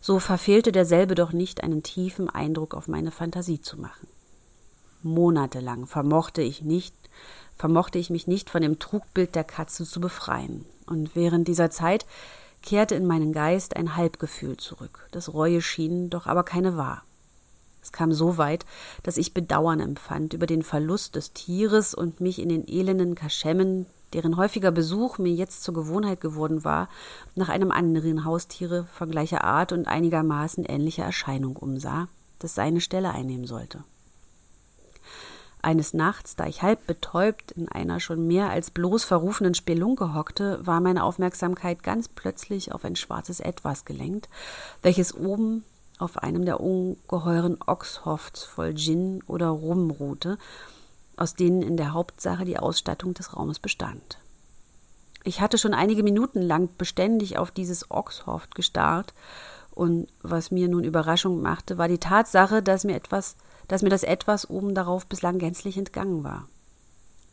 so 0.00 0.18
verfehlte 0.18 0.72
derselbe 0.72 1.14
doch 1.14 1.32
nicht, 1.32 1.62
einen 1.62 1.84
tiefen 1.84 2.28
Eindruck 2.28 2.74
auf 2.74 2.88
meine 2.88 3.12
Fantasie 3.12 3.60
zu 3.60 3.80
machen. 3.80 4.08
Monatelang 5.04 5.86
vermochte 5.86 6.42
ich 6.42 6.62
nicht, 6.62 6.94
vermochte 7.56 8.00
ich 8.00 8.10
mich 8.10 8.26
nicht 8.26 8.50
von 8.50 8.60
dem 8.60 8.80
Trugbild 8.80 9.36
der 9.36 9.44
Katze 9.44 9.84
zu 9.84 10.00
befreien, 10.00 10.66
und 10.86 11.14
während 11.14 11.46
dieser 11.46 11.70
Zeit 11.70 12.04
kehrte 12.62 12.96
in 12.96 13.06
meinen 13.06 13.32
Geist 13.32 13.76
ein 13.76 13.94
Halbgefühl 13.94 14.56
zurück, 14.56 15.06
das 15.12 15.32
Reue 15.32 15.62
schien, 15.62 16.10
doch 16.10 16.26
aber 16.26 16.42
keine 16.42 16.76
war. 16.76 17.04
Es 17.82 17.92
kam 17.92 18.12
so 18.12 18.36
weit, 18.36 18.66
dass 19.02 19.16
ich 19.16 19.34
Bedauern 19.34 19.80
empfand 19.80 20.34
über 20.34 20.46
den 20.46 20.62
Verlust 20.62 21.16
des 21.16 21.32
Tieres 21.32 21.94
und 21.94 22.20
mich 22.20 22.38
in 22.38 22.48
den 22.48 22.68
elenden 22.68 23.14
Kaschemmen, 23.14 23.86
deren 24.12 24.36
häufiger 24.36 24.70
Besuch 24.70 25.18
mir 25.18 25.32
jetzt 25.32 25.62
zur 25.62 25.74
Gewohnheit 25.74 26.20
geworden 26.20 26.64
war, 26.64 26.88
nach 27.34 27.48
einem 27.48 27.70
anderen 27.70 28.24
Haustiere 28.24 28.86
von 28.92 29.10
gleicher 29.10 29.44
Art 29.44 29.72
und 29.72 29.86
einigermaßen 29.86 30.64
ähnlicher 30.64 31.04
Erscheinung 31.04 31.56
umsah, 31.56 32.08
das 32.38 32.54
seine 32.54 32.80
Stelle 32.80 33.10
einnehmen 33.10 33.46
sollte. 33.46 33.84
Eines 35.62 35.92
Nachts, 35.92 36.36
da 36.36 36.46
ich 36.46 36.62
halb 36.62 36.86
betäubt 36.86 37.52
in 37.52 37.68
einer 37.68 38.00
schon 38.00 38.26
mehr 38.26 38.48
als 38.48 38.70
bloß 38.70 39.04
verrufenen 39.04 39.54
Spelunke 39.54 40.14
hockte, 40.14 40.58
war 40.66 40.80
meine 40.80 41.04
Aufmerksamkeit 41.04 41.82
ganz 41.82 42.08
plötzlich 42.08 42.72
auf 42.72 42.84
ein 42.84 42.96
schwarzes 42.96 43.40
Etwas 43.40 43.84
gelenkt, 43.84 44.30
welches 44.82 45.14
oben 45.14 45.64
auf 46.00 46.18
einem 46.18 46.44
der 46.44 46.60
ungeheuren 46.60 47.58
Ochshofts 47.66 48.44
voll 48.44 48.74
Gin 48.74 49.22
oder 49.26 49.48
Rum 49.48 49.90
ruhte, 49.90 50.38
aus 51.16 51.34
denen 51.34 51.62
in 51.62 51.76
der 51.76 51.92
Hauptsache 51.92 52.44
die 52.44 52.58
Ausstattung 52.58 53.14
des 53.14 53.36
Raumes 53.36 53.58
bestand. 53.58 54.18
Ich 55.22 55.40
hatte 55.40 55.58
schon 55.58 55.74
einige 55.74 56.02
Minuten 56.02 56.40
lang 56.40 56.70
beständig 56.78 57.36
auf 57.36 57.50
dieses 57.50 57.90
Oxhoft 57.90 58.54
gestarrt, 58.54 59.12
und 59.72 60.08
was 60.22 60.50
mir 60.50 60.68
nun 60.68 60.84
Überraschung 60.84 61.42
machte, 61.42 61.78
war 61.78 61.88
die 61.88 61.98
Tatsache, 61.98 62.62
dass 62.62 62.84
mir 62.84 62.96
etwas, 62.96 63.36
dass 63.68 63.82
mir 63.82 63.88
das 63.88 64.02
etwas 64.02 64.50
oben 64.50 64.74
darauf 64.74 65.06
bislang 65.06 65.38
gänzlich 65.38 65.78
entgangen 65.78 66.24
war. 66.24 66.48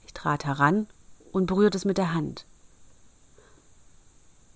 Ich 0.06 0.13
trat 0.13 0.45
heran 0.45 0.88
und 1.32 1.47
berührte 1.47 1.77
es 1.77 1.86
mit 1.86 1.97
der 1.97 2.13
Hand. 2.13 2.45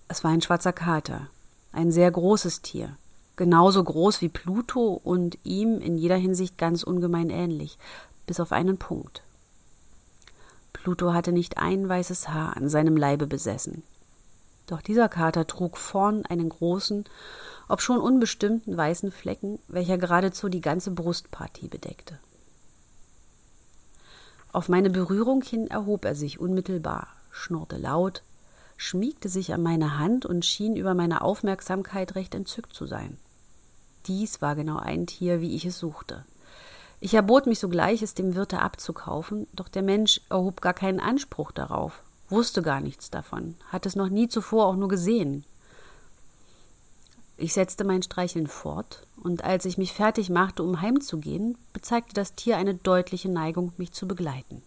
Es 0.08 0.22
war 0.22 0.30
ein 0.30 0.42
schwarzer 0.42 0.72
Kater, 0.72 1.28
ein 1.72 1.90
sehr 1.90 2.10
großes 2.10 2.62
Tier, 2.62 2.96
genauso 3.36 3.82
groß 3.82 4.20
wie 4.20 4.28
Pluto 4.28 5.00
und 5.02 5.38
ihm 5.44 5.80
in 5.80 5.96
jeder 5.96 6.16
Hinsicht 6.16 6.58
ganz 6.58 6.82
ungemein 6.82 7.30
ähnlich, 7.30 7.78
bis 8.26 8.40
auf 8.40 8.52
einen 8.52 8.78
Punkt. 8.78 9.22
Pluto 10.72 11.12
hatte 11.12 11.32
nicht 11.32 11.58
ein 11.58 11.88
weißes 11.88 12.28
Haar 12.28 12.56
an 12.56 12.68
seinem 12.68 12.96
Leibe 12.96 13.26
besessen. 13.26 13.82
Doch 14.66 14.80
dieser 14.80 15.08
Kater 15.08 15.46
trug 15.46 15.76
vorn 15.76 16.24
einen 16.26 16.48
großen, 16.48 17.04
obschon 17.68 17.98
unbestimmten 17.98 18.76
weißen 18.76 19.12
Flecken, 19.12 19.58
welcher 19.68 19.98
geradezu 19.98 20.48
die 20.48 20.60
ganze 20.60 20.90
Brustpartie 20.90 21.68
bedeckte. 21.68 22.18
Auf 24.52 24.68
meine 24.68 24.90
Berührung 24.90 25.42
hin 25.42 25.68
erhob 25.68 26.04
er 26.04 26.14
sich 26.14 26.38
unmittelbar, 26.38 27.08
schnurrte 27.30 27.78
laut, 27.78 28.22
schmiegte 28.76 29.28
sich 29.28 29.52
an 29.52 29.62
meine 29.62 29.98
Hand 29.98 30.26
und 30.26 30.44
schien 30.44 30.76
über 30.76 30.94
meine 30.94 31.22
Aufmerksamkeit 31.22 32.14
recht 32.14 32.34
entzückt 32.34 32.74
zu 32.74 32.86
sein. 32.86 33.16
Dies 34.06 34.42
war 34.42 34.56
genau 34.56 34.78
ein 34.78 35.06
Tier, 35.06 35.40
wie 35.40 35.54
ich 35.54 35.64
es 35.64 35.78
suchte. 35.78 36.24
Ich 37.00 37.14
erbot 37.14 37.46
mich 37.46 37.58
sogleich, 37.58 38.02
es 38.02 38.14
dem 38.14 38.34
Wirte 38.34 38.60
abzukaufen, 38.60 39.46
doch 39.52 39.68
der 39.68 39.82
Mensch 39.82 40.20
erhob 40.30 40.60
gar 40.60 40.74
keinen 40.74 41.00
Anspruch 41.00 41.50
darauf, 41.50 42.02
wusste 42.28 42.62
gar 42.62 42.80
nichts 42.80 43.10
davon, 43.10 43.56
hatte 43.70 43.88
es 43.88 43.96
noch 43.96 44.08
nie 44.08 44.28
zuvor 44.28 44.66
auch 44.66 44.76
nur 44.76 44.88
gesehen. 44.88 45.44
Ich 47.36 47.54
setzte 47.54 47.82
mein 47.82 48.02
Streicheln 48.02 48.46
fort, 48.46 49.04
und 49.20 49.42
als 49.42 49.64
ich 49.64 49.78
mich 49.78 49.92
fertig 49.92 50.30
machte, 50.30 50.62
um 50.62 50.80
heimzugehen, 50.80 51.58
bezeigte 51.72 52.14
das 52.14 52.34
Tier 52.34 52.56
eine 52.56 52.74
deutliche 52.74 53.28
Neigung, 53.28 53.72
mich 53.78 53.92
zu 53.92 54.06
begleiten. 54.06 54.62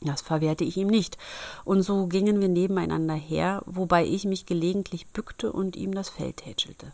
Das 0.00 0.20
verwehrte 0.20 0.64
ich 0.64 0.76
ihm 0.76 0.86
nicht, 0.86 1.18
und 1.64 1.82
so 1.82 2.06
gingen 2.06 2.40
wir 2.40 2.48
nebeneinander 2.48 3.14
her, 3.14 3.62
wobei 3.66 4.04
ich 4.04 4.24
mich 4.24 4.46
gelegentlich 4.46 5.08
bückte 5.08 5.52
und 5.52 5.76
ihm 5.76 5.92
das 5.92 6.08
Fell 6.08 6.32
tätschelte. 6.32 6.92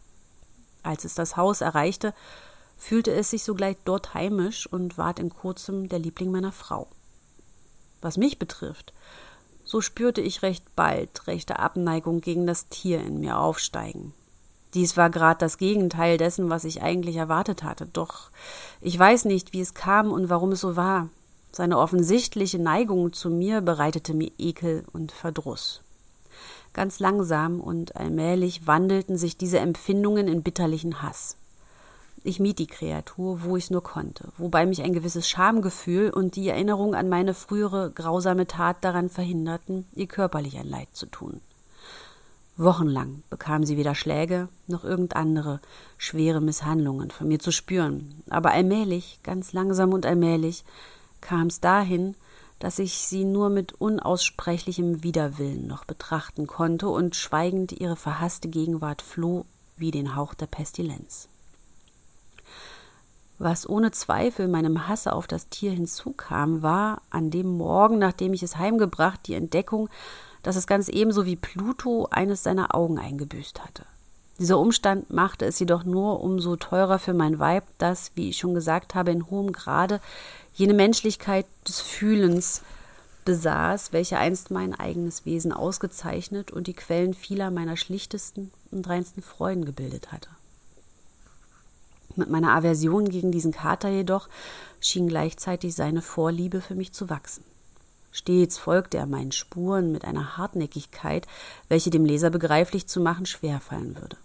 Als 0.83 1.05
es 1.05 1.15
das 1.15 1.37
Haus 1.37 1.61
erreichte, 1.61 2.15
fühlte 2.77 3.13
es 3.13 3.31
sich 3.31 3.45
sogleich 3.45 3.77
dort 3.85 4.15
heimisch 4.15 4.67
und 4.67 4.99
ward 4.99 5.19
in 5.19 5.31
kurzem 5.31 5.89
der 5.89 5.99
Liebling 5.99 6.31
meiner 6.31 6.53
Frau. 6.53 6.89
Was 8.01 8.17
mich 8.17 8.39
betrifft, 8.39 8.93
so 9.65 9.81
spürte 9.81 10.21
ich 10.21 10.43
recht 10.43 10.65
bald 10.77 11.27
rechte 11.27 11.59
Abneigung 11.59 12.21
gegen 12.21 12.47
das 12.47 12.69
Tier 12.69 13.01
in 13.01 13.21
mir 13.21 13.39
aufsteigen. 13.39 14.13
Dies 14.75 14.97
war 14.97 15.09
grad 15.09 15.41
das 15.41 15.57
Gegenteil 15.57 16.19
dessen, 16.19 16.51
was 16.51 16.65
ich 16.65 16.83
eigentlich 16.83 17.17
erwartet 17.17 17.63
hatte, 17.63 17.87
doch 17.87 18.31
ich 18.81 18.99
weiß 18.99 19.25
nicht, 19.25 19.53
wie 19.53 19.61
es 19.61 19.73
kam 19.73 20.11
und 20.11 20.29
warum 20.29 20.53
es 20.53 20.61
so 20.61 20.77
war. 20.77 21.09
Seine 21.55 21.79
offensichtliche 21.79 22.59
Neigung 22.59 23.13
zu 23.13 23.31
mir 23.31 23.61
bereitete 23.61 24.13
mir 24.13 24.33
Ekel 24.39 24.85
und 24.93 25.13
Verdruss. 25.13 25.83
Ganz 26.73 26.99
langsam 26.99 27.61
und 27.61 27.95
allmählich 27.95 28.67
wandelten 28.67 29.17
sich 29.17 29.37
diese 29.37 29.61
Empfindungen 29.61 30.27
in 30.27 30.43
bitterlichen 30.43 31.01
Hass. 31.01 31.37
Ich 32.25 32.41
mied 32.41 32.59
die 32.59 32.67
Kreatur, 32.67 33.45
wo 33.45 33.57
ich's 33.57 33.71
nur 33.71 33.85
konnte, 33.85 34.31
wobei 34.37 34.67
mich 34.67 34.83
ein 34.83 34.95
gewisses 34.95 35.29
Schamgefühl 35.29 36.11
und 36.11 36.35
die 36.35 36.49
Erinnerung 36.49 36.97
an 36.97 37.09
meine 37.09 37.35
frühere 37.35 37.93
grausame 37.93 38.49
Tat 38.49 38.79
daran 38.81 39.09
verhinderten, 39.09 39.87
ihr 39.95 40.09
körperlich 40.09 40.59
ein 40.59 40.69
Leid 40.69 40.89
zu 40.93 41.07
tun. 41.07 41.41
Wochenlang 42.57 43.23
bekam 43.31 43.65
sie 43.65 43.77
weder 43.77 43.95
Schläge 43.95 44.49
noch 44.67 44.83
irgend 44.83 45.15
andere 45.15 45.61
schwere 45.99 46.41
Misshandlungen 46.41 47.13
von 47.13 47.29
mir 47.29 47.39
zu 47.39 47.53
spüren, 47.53 48.23
aber 48.29 48.51
allmählich, 48.51 49.21
ganz 49.23 49.53
langsam 49.53 49.93
und 49.93 50.05
allmählich, 50.05 50.65
kam 51.25 51.49
es 51.49 51.59
dahin, 51.59 52.15
dass 52.61 52.79
ich 52.79 52.99
sie 52.99 53.25
nur 53.25 53.51
mit 53.51 53.73
unaussprechlichem 53.73 55.03
Widerwillen 55.03 55.67
noch 55.67 55.85
betrachten 55.85 56.47
konnte 56.47 56.89
und 56.89 57.17
schweigend 57.17 57.73
ihre 57.73 57.97
verhasste 57.97 58.49
Gegenwart 58.49 59.03
floh 59.03 59.45
wie 59.77 59.91
den 59.91 60.15
Hauch 60.15 60.35
der 60.35 60.47
Pestilenz. 60.47 61.29
Was 63.39 63.69
ohne 63.69 63.91
Zweifel 63.91 64.47
meinem 64.47 64.87
Hasse 64.87 65.13
auf 65.13 65.27
das 65.27 65.49
Tier 65.49 65.73
hinzukam, 65.73 66.63
war 66.63 67.03
an 67.11 67.31
dem 67.33 67.49
Morgen, 67.49 67.99
nachdem 67.99 68.33
ich 68.33 68.45
es 68.45 68.57
heimgebracht, 68.57 69.27
die 69.27 69.35
Entdeckung, 69.35 69.89
dass 70.45 70.55
es 70.55 70.69
ganz 70.69 70.89
ebenso 70.89 71.27
wie 71.27 71.37
Pluto 71.37 72.07
eines 72.11 72.45
seiner 72.45 72.75
Augen 72.75 72.99
eingebüßt 72.99 73.65
hatte. 73.65 73.85
Dieser 74.39 74.59
Umstand 74.59 75.11
machte 75.11 75.45
es 75.45 75.59
jedoch 75.61 75.85
nur 75.85 76.21
umso 76.21 76.57
teurer 76.57 76.99
für 76.99 77.15
mein 77.15 77.39
Weib, 77.39 77.65
das, 77.79 78.11
wie 78.15 78.31
ich 78.31 78.39
schon 78.39 78.55
gesagt 78.55 78.95
habe, 78.95 79.13
in 79.13 79.31
hohem 79.31 79.53
Grade 79.53 80.01
jene 80.55 80.75
Menschlichkeit 80.75 81.47
des 81.67 81.81
Fühlens 81.81 82.63
besaß, 83.25 83.93
welche 83.93 84.19
einst 84.19 84.51
mein 84.51 84.75
eigenes 84.75 85.25
Wesen 85.25 85.53
ausgezeichnet 85.53 86.51
und 86.51 86.67
die 86.67 86.75
Quellen 86.75 87.15
vieler 87.15 87.51
meiner 87.51 87.77
schlichtesten 87.77 88.51
und 88.71 88.89
reinsten 88.89 89.23
Freuden 89.23 89.65
gebildet 89.65 90.13
hatte. 90.13 90.29
Mit 92.17 92.29
meiner 92.29 92.55
Aversion 92.55 93.09
gegen 93.09 93.33
diesen 93.33 93.53
Kater 93.53 93.89
jedoch 93.89 94.29
schien 94.81 95.09
gleichzeitig 95.09 95.75
seine 95.75 96.03
Vorliebe 96.03 96.61
für 96.61 96.75
mich 96.75 96.93
zu 96.93 97.09
wachsen. 97.09 97.45
Stets 98.17 98.59
folgte 98.59 98.97
er 98.97 99.07
meinen 99.07 99.33
Spuren 99.33 99.91
mit 99.91 100.05
einer 100.05 100.37
Hartnäckigkeit, 100.37 101.27
welche 101.69 101.91
dem 101.91 102.05
Leser 102.05 102.31
begreiflich 102.31 102.87
zu 102.87 103.01
machen 103.01 103.27
schwerfallen 103.27 103.97
würde. 103.97 104.17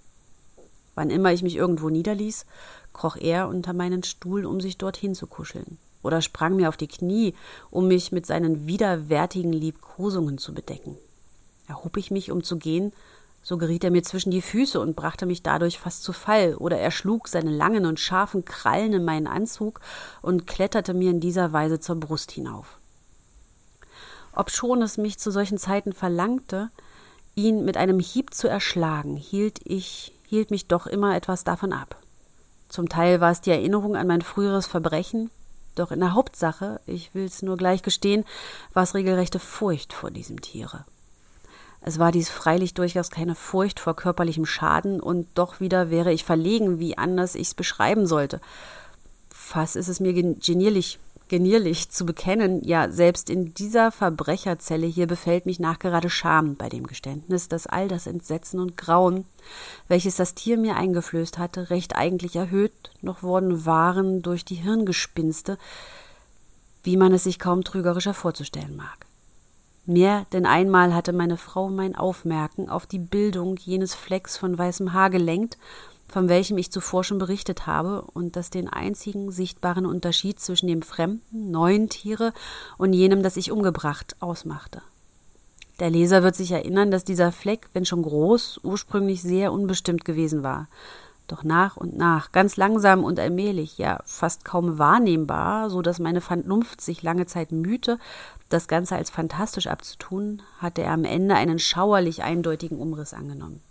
Wann 0.94 1.10
immer 1.10 1.34
ich 1.34 1.42
mich 1.42 1.56
irgendwo 1.56 1.90
niederließ, 1.90 2.46
kroch 2.94 3.16
er 3.16 3.48
unter 3.48 3.74
meinen 3.74 4.04
Stuhl, 4.04 4.46
um 4.46 4.62
sich 4.62 4.78
dorthin 4.78 5.16
zu 5.16 5.26
kuscheln, 5.26 5.80
oder 6.04 6.22
sprang 6.22 6.56
mir 6.56 6.70
auf 6.70 6.78
die 6.78 6.88
Knie, 6.88 7.34
um 7.72 7.88
mich 7.88 8.12
mit 8.12 8.28
seinen 8.28 8.68
widerwärtigen 8.68 9.54
Liebkosungen 9.54 10.38
zu 10.38 10.54
bedecken. 10.54 10.96
Erhob 11.68 11.98
ich 11.98 12.12
mich, 12.12 12.30
um 12.30 12.44
zu 12.44 12.58
gehen, 12.58 12.94
so 13.42 13.58
geriet 13.58 13.84
er 13.84 13.90
mir 13.90 14.04
zwischen 14.04 14.30
die 14.30 14.44
Füße 14.44 14.80
und 14.80 14.96
brachte 14.96 15.26
mich 15.26 15.42
dadurch 15.42 15.80
fast 15.80 16.04
zu 16.04 16.14
Fall, 16.14 16.54
oder 16.54 16.78
er 16.78 16.92
schlug 16.92 17.28
seine 17.28 17.50
langen 17.50 17.88
und 17.88 18.00
scharfen 18.00 18.46
Krallen 18.46 18.94
in 18.94 19.04
meinen 19.04 19.26
Anzug 19.26 19.82
und 20.22 20.46
kletterte 20.46 20.94
mir 20.94 21.10
in 21.10 21.22
dieser 21.22 21.54
Weise 21.54 21.80
zur 21.80 21.96
Brust 21.96 22.32
hinauf 22.32 22.79
obschon 24.34 24.82
es 24.82 24.98
mich 24.98 25.20
zu 25.20 25.32
solchen 25.32 25.58
Zeiten 25.58 25.94
verlangte, 25.94 26.70
ihn 27.36 27.66
mit 27.66 27.78
einem 27.78 28.00
Hieb 28.00 28.34
zu 28.34 28.48
erschlagen, 28.48 29.16
hielt 29.16 29.60
ich, 29.64 30.14
hielt 30.28 30.52
mich 30.52 30.68
doch 30.68 30.88
immer 30.88 31.16
etwas 31.16 31.44
davon 31.44 31.74
ab. 31.74 31.98
Zum 32.68 32.90
Teil 32.90 33.22
war 33.22 33.32
es 33.32 33.42
die 33.42 33.52
Erinnerung 33.52 33.96
an 33.96 34.08
mein 34.08 34.22
früheres 34.22 34.68
Verbrechen, 34.68 35.32
doch 35.76 35.92
in 35.92 36.00
der 36.00 36.14
Hauptsache, 36.14 36.82
ich 36.86 37.12
will's 37.14 37.42
nur 37.42 37.58
gleich 37.58 37.82
gestehen, 37.82 38.26
war 38.74 38.84
es 38.84 38.94
regelrechte 38.94 39.40
Furcht 39.40 39.94
vor 39.94 40.12
diesem 40.12 40.42
Tiere. 40.42 40.86
Es 41.82 41.98
war 41.98 42.12
dies 42.12 42.30
freilich 42.30 42.74
durchaus 42.74 43.10
keine 43.10 43.36
Furcht 43.36 43.80
vor 43.80 43.96
körperlichem 43.96 44.46
Schaden, 44.46 45.00
und 45.00 45.28
doch 45.36 45.60
wieder 45.62 45.90
wäre 45.90 46.12
ich 46.12 46.26
verlegen, 46.26 46.80
wie 46.80 46.98
anders 46.98 47.36
ich's 47.36 47.54
beschreiben 47.54 48.06
sollte. 48.06 48.42
Fast 49.30 49.76
ist 49.78 49.88
es 49.88 50.00
mir 50.00 50.14
genierlich 50.14 51.00
genierlich 51.30 51.90
zu 51.90 52.06
bekennen, 52.06 52.62
ja, 52.64 52.90
selbst 52.90 53.30
in 53.30 53.54
dieser 53.54 53.92
Verbrecherzelle 53.92 54.88
hier 54.88 55.08
befällt 55.08 55.46
mich 55.46 55.60
nachgerade 55.60 56.10
Scham 56.10 56.56
bei 56.56 56.68
dem 56.68 56.88
Geständnis, 56.88 57.48
dass 57.48 57.68
all 57.68 57.88
das 57.88 58.08
Entsetzen 58.08 58.60
und 58.60 58.76
Grauen, 58.76 59.26
welches 59.88 60.18
das 60.18 60.36
Tier 60.36 60.58
mir 60.58 60.76
eingeflößt 60.76 61.38
hatte, 61.38 61.70
recht 61.70 61.96
eigentlich 61.96 62.36
erhöht 62.36 62.74
noch 63.02 63.24
worden 63.24 63.66
waren 63.66 64.22
durch 64.22 64.44
die 64.44 64.56
Hirngespinste, 64.56 65.58
wie 66.84 66.98
man 66.98 67.14
es 67.14 67.24
sich 67.24 67.40
kaum 67.40 67.64
trügerischer 67.64 68.14
vorzustellen 68.14 68.76
mag. 68.76 69.06
Mehr 69.86 70.26
denn 70.34 70.46
einmal 70.46 70.94
hatte 70.94 71.14
meine 71.14 71.38
Frau 71.38 71.70
mein 71.70 71.96
Aufmerken 71.96 72.70
auf 72.70 72.86
die 72.86 73.00
Bildung 73.00 73.58
jenes 73.58 73.96
Flecks 73.96 74.38
von 74.38 74.58
weißem 74.58 74.94
Haar 74.94 75.10
gelenkt 75.10 75.58
von 76.10 76.28
welchem 76.28 76.58
ich 76.58 76.72
zuvor 76.72 77.04
schon 77.04 77.20
berichtet 77.20 77.68
habe 77.68 78.02
und 78.14 78.36
das 78.36 78.50
den 78.50 78.68
einzigen 78.68 79.32
sichtbaren 79.32 79.86
Unterschied 79.86 80.40
zwischen 80.40 80.68
dem 80.68 80.82
fremden, 80.82 81.52
neuen 81.52 81.88
Tiere 81.88 82.34
und 82.78 82.94
jenem, 82.94 83.24
das 83.24 83.38
ich 83.38 83.52
umgebracht, 83.52 84.16
ausmachte. 84.20 84.82
Der 85.80 85.90
Leser 85.90 86.24
wird 86.24 86.36
sich 86.36 86.52
erinnern, 86.52 86.92
dass 86.92 87.06
dieser 87.06 87.32
Fleck, 87.32 87.70
wenn 87.74 87.86
schon 87.86 88.02
groß, 88.02 88.62
ursprünglich 88.64 89.22
sehr 89.22 89.54
unbestimmt 89.54 90.04
gewesen 90.04 90.44
war. 90.44 90.68
Doch 91.28 91.44
nach 91.44 91.78
und 91.78 91.96
nach, 91.96 92.32
ganz 92.32 92.58
langsam 92.58 93.04
und 93.04 93.20
allmählich, 93.20 93.78
ja 93.78 94.02
fast 94.04 94.44
kaum 94.44 94.80
wahrnehmbar, 94.80 95.70
so 95.70 95.82
dass 95.82 96.00
meine 96.00 96.22
Vernunft 96.22 96.82
sich 96.82 97.04
lange 97.04 97.28
Zeit 97.28 97.52
mühte, 97.52 98.00
das 98.50 98.68
Ganze 98.68 98.96
als 98.96 99.12
fantastisch 99.12 99.68
abzutun, 99.68 100.42
hatte 100.58 100.82
er 100.82 100.92
am 100.92 101.06
Ende 101.06 101.36
einen 101.36 101.60
schauerlich 101.60 102.24
eindeutigen 102.24 102.80
Umriss 102.80 103.14
angenommen. 103.14 103.62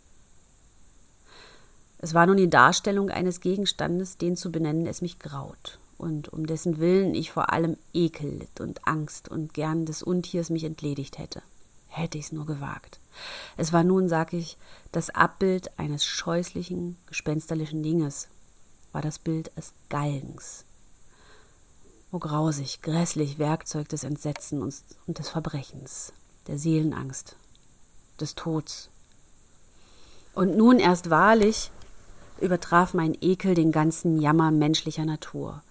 Es 1.98 2.14
war 2.14 2.26
nun 2.26 2.36
die 2.36 2.50
Darstellung 2.50 3.10
eines 3.10 3.40
Gegenstandes, 3.40 4.18
den 4.18 4.36
zu 4.36 4.52
benennen 4.52 4.86
es 4.86 5.02
mich 5.02 5.18
graut, 5.18 5.78
und 5.98 6.32
um 6.32 6.46
dessen 6.46 6.78
Willen 6.78 7.14
ich 7.14 7.32
vor 7.32 7.52
allem 7.52 7.76
Ekel 7.92 8.30
litt 8.38 8.60
und 8.60 8.86
Angst 8.86 9.28
und 9.28 9.52
gern 9.52 9.84
des 9.84 10.02
Untiers 10.02 10.48
mich 10.48 10.62
entledigt 10.62 11.18
hätte. 11.18 11.42
Hätte 11.88 12.18
ich's 12.18 12.32
nur 12.32 12.46
gewagt. 12.46 13.00
Es 13.56 13.72
war 13.72 13.82
nun, 13.82 14.08
sag 14.08 14.32
ich, 14.32 14.56
das 14.92 15.10
Abbild 15.10 15.76
eines 15.78 16.04
scheußlichen, 16.04 16.96
gespensterlichen 17.06 17.82
Dinges, 17.82 18.28
war 18.92 19.02
das 19.02 19.18
Bild 19.18 19.50
des 19.56 19.72
Galgens. 19.88 20.64
O 22.12 22.18
grausig, 22.18 22.80
grässlich 22.80 23.38
Werkzeug 23.38 23.88
des 23.88 24.04
Entsetzens 24.04 24.84
und 25.06 25.18
des 25.18 25.28
Verbrechens, 25.28 26.12
der 26.46 26.58
Seelenangst, 26.58 27.34
des 28.20 28.36
Tods. 28.36 28.88
Und 30.34 30.56
nun 30.56 30.78
erst 30.78 31.10
wahrlich 31.10 31.70
übertraf 32.40 32.94
mein 32.94 33.16
Ekel 33.20 33.54
den 33.54 33.72
ganzen 33.72 34.20
Jammer 34.20 34.50
menschlicher 34.50 35.04
Natur. 35.04 35.62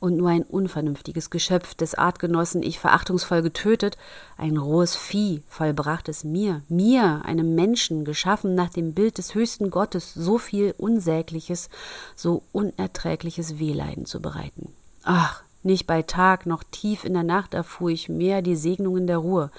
Und 0.00 0.16
nur 0.16 0.28
ein 0.28 0.44
unvernünftiges 0.44 1.28
Geschöpf 1.28 1.74
des 1.74 1.96
Artgenossen 1.96 2.62
ich 2.62 2.78
verachtungsvoll 2.78 3.42
getötet, 3.42 3.98
ein 4.36 4.56
rohes 4.56 4.94
Vieh 4.94 5.42
vollbracht 5.48 6.08
es 6.08 6.22
mir, 6.22 6.62
mir, 6.68 7.22
einem 7.24 7.56
Menschen, 7.56 8.04
geschaffen 8.04 8.54
nach 8.54 8.70
dem 8.70 8.94
Bild 8.94 9.18
des 9.18 9.34
höchsten 9.34 9.70
Gottes, 9.70 10.14
so 10.14 10.38
viel 10.38 10.72
unsägliches, 10.78 11.68
so 12.14 12.44
unerträgliches 12.52 13.58
Wehleiden 13.58 14.06
zu 14.06 14.22
bereiten. 14.22 14.72
Ach, 15.02 15.42
nicht 15.64 15.88
bei 15.88 16.02
Tag 16.02 16.46
noch 16.46 16.62
tief 16.70 17.04
in 17.04 17.14
der 17.14 17.24
Nacht 17.24 17.54
erfuhr 17.54 17.90
ich 17.90 18.08
mehr 18.08 18.40
die 18.40 18.56
Segnungen 18.56 19.08
der 19.08 19.18
Ruhe. 19.18 19.50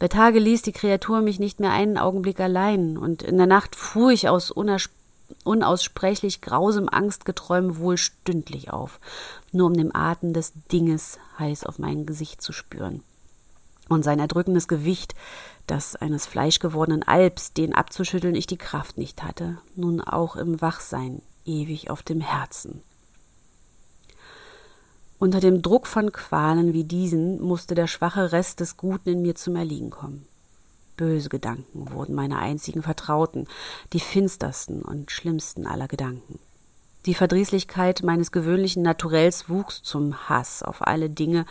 Bei 0.00 0.08
Tage 0.08 0.40
ließ 0.40 0.62
die 0.62 0.72
Kreatur 0.72 1.20
mich 1.20 1.38
nicht 1.38 1.60
mehr 1.60 1.70
einen 1.70 1.96
Augenblick 1.96 2.40
allein, 2.40 2.98
und 2.98 3.22
in 3.22 3.36
der 3.36 3.46
Nacht 3.46 3.76
fuhr 3.76 4.10
ich 4.10 4.28
aus 4.28 4.50
unerspannter 4.50 5.03
unaussprechlich 5.42 6.40
grausem 6.40 6.88
Angstgeträum 6.88 7.78
wohl 7.78 7.96
stündlich 7.96 8.72
auf, 8.72 9.00
nur 9.52 9.66
um 9.66 9.74
den 9.74 9.94
Atem 9.94 10.32
des 10.32 10.52
Dinges 10.70 11.18
heiß 11.38 11.64
auf 11.64 11.78
mein 11.78 12.06
Gesicht 12.06 12.42
zu 12.42 12.52
spüren. 12.52 13.02
Und 13.88 14.02
sein 14.04 14.18
erdrückendes 14.18 14.68
Gewicht, 14.68 15.14
das 15.66 15.96
eines 15.96 16.26
fleischgewordenen 16.26 17.02
Alps, 17.02 17.52
den 17.52 17.74
abzuschütteln 17.74 18.34
ich 18.34 18.46
die 18.46 18.56
Kraft 18.56 18.98
nicht 18.98 19.22
hatte, 19.22 19.58
nun 19.76 20.00
auch 20.00 20.36
im 20.36 20.60
Wachsein 20.60 21.20
ewig 21.44 21.90
auf 21.90 22.02
dem 22.02 22.20
Herzen. 22.20 22.82
Unter 25.18 25.40
dem 25.40 25.62
Druck 25.62 25.86
von 25.86 26.12
Qualen 26.12 26.72
wie 26.72 26.84
diesen 26.84 27.40
musste 27.40 27.74
der 27.74 27.86
schwache 27.86 28.32
Rest 28.32 28.60
des 28.60 28.76
Guten 28.76 29.10
in 29.10 29.22
mir 29.22 29.34
zum 29.34 29.56
Erliegen 29.56 29.90
kommen. 29.90 30.26
Böse 30.96 31.28
Gedanken 31.28 31.92
wurden 31.92 32.14
meine 32.14 32.38
einzigen 32.38 32.82
Vertrauten, 32.82 33.46
die 33.92 34.00
finstersten 34.00 34.82
und 34.82 35.10
schlimmsten 35.10 35.66
aller 35.66 35.88
Gedanken. 35.88 36.38
Die 37.06 37.14
Verdrießlichkeit 37.14 38.02
meines 38.02 38.32
gewöhnlichen 38.32 38.82
Naturells 38.82 39.50
wuchs 39.50 39.82
zum 39.82 40.28
Hass 40.28 40.62
auf 40.62 40.86
alle 40.86 41.10
Dinge 41.10 41.44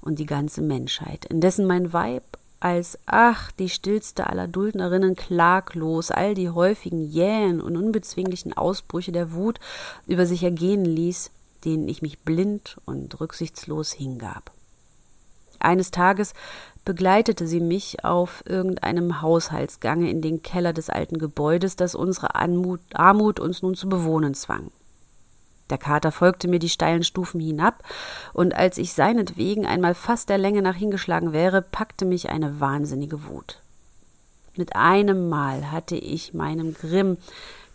und 0.00 0.20
die 0.20 0.26
ganze 0.26 0.62
Menschheit, 0.62 1.24
indessen 1.24 1.66
mein 1.66 1.92
Weib 1.92 2.22
als, 2.60 2.98
ach, 3.06 3.50
die 3.52 3.70
stillste 3.70 4.28
aller 4.28 4.46
Duldnerinnen 4.46 5.16
klaglos 5.16 6.10
all 6.10 6.34
die 6.34 6.50
häufigen 6.50 7.02
jähen 7.02 7.60
und 7.60 7.76
unbezwinglichen 7.76 8.52
Ausbrüche 8.52 9.12
der 9.12 9.32
Wut 9.32 9.58
über 10.06 10.26
sich 10.26 10.44
ergehen 10.44 10.84
ließ, 10.84 11.30
denen 11.64 11.88
ich 11.88 12.02
mich 12.02 12.20
blind 12.20 12.76
und 12.84 13.18
rücksichtslos 13.18 13.92
hingab. 13.92 14.52
Eines 15.60 15.90
Tages 15.90 16.34
begleitete 16.84 17.46
sie 17.46 17.60
mich 17.60 18.04
auf 18.04 18.42
irgendeinem 18.46 19.22
Haushaltsgange 19.22 20.10
in 20.10 20.22
den 20.22 20.42
Keller 20.42 20.72
des 20.72 20.90
alten 20.90 21.18
Gebäudes, 21.18 21.76
das 21.76 21.94
unsere 21.94 22.34
Anmut, 22.34 22.80
Armut 22.94 23.38
uns 23.38 23.62
nun 23.62 23.74
zu 23.74 23.88
bewohnen 23.88 24.34
zwang. 24.34 24.70
Der 25.68 25.78
Kater 25.78 26.10
folgte 26.10 26.48
mir 26.48 26.58
die 26.58 26.68
steilen 26.68 27.04
Stufen 27.04 27.40
hinab, 27.40 27.84
und 28.32 28.54
als 28.54 28.76
ich 28.78 28.92
seinetwegen 28.92 29.66
einmal 29.66 29.94
fast 29.94 30.28
der 30.28 30.38
Länge 30.38 30.62
nach 30.62 30.74
hingeschlagen 30.74 31.32
wäre, 31.32 31.62
packte 31.62 32.04
mich 32.04 32.28
eine 32.28 32.58
wahnsinnige 32.58 33.26
Wut. 33.26 33.60
Mit 34.56 34.74
einem 34.74 35.28
Mal 35.28 35.70
hatte 35.70 35.94
ich 35.94 36.34
meinem 36.34 36.74
Grimm 36.74 37.18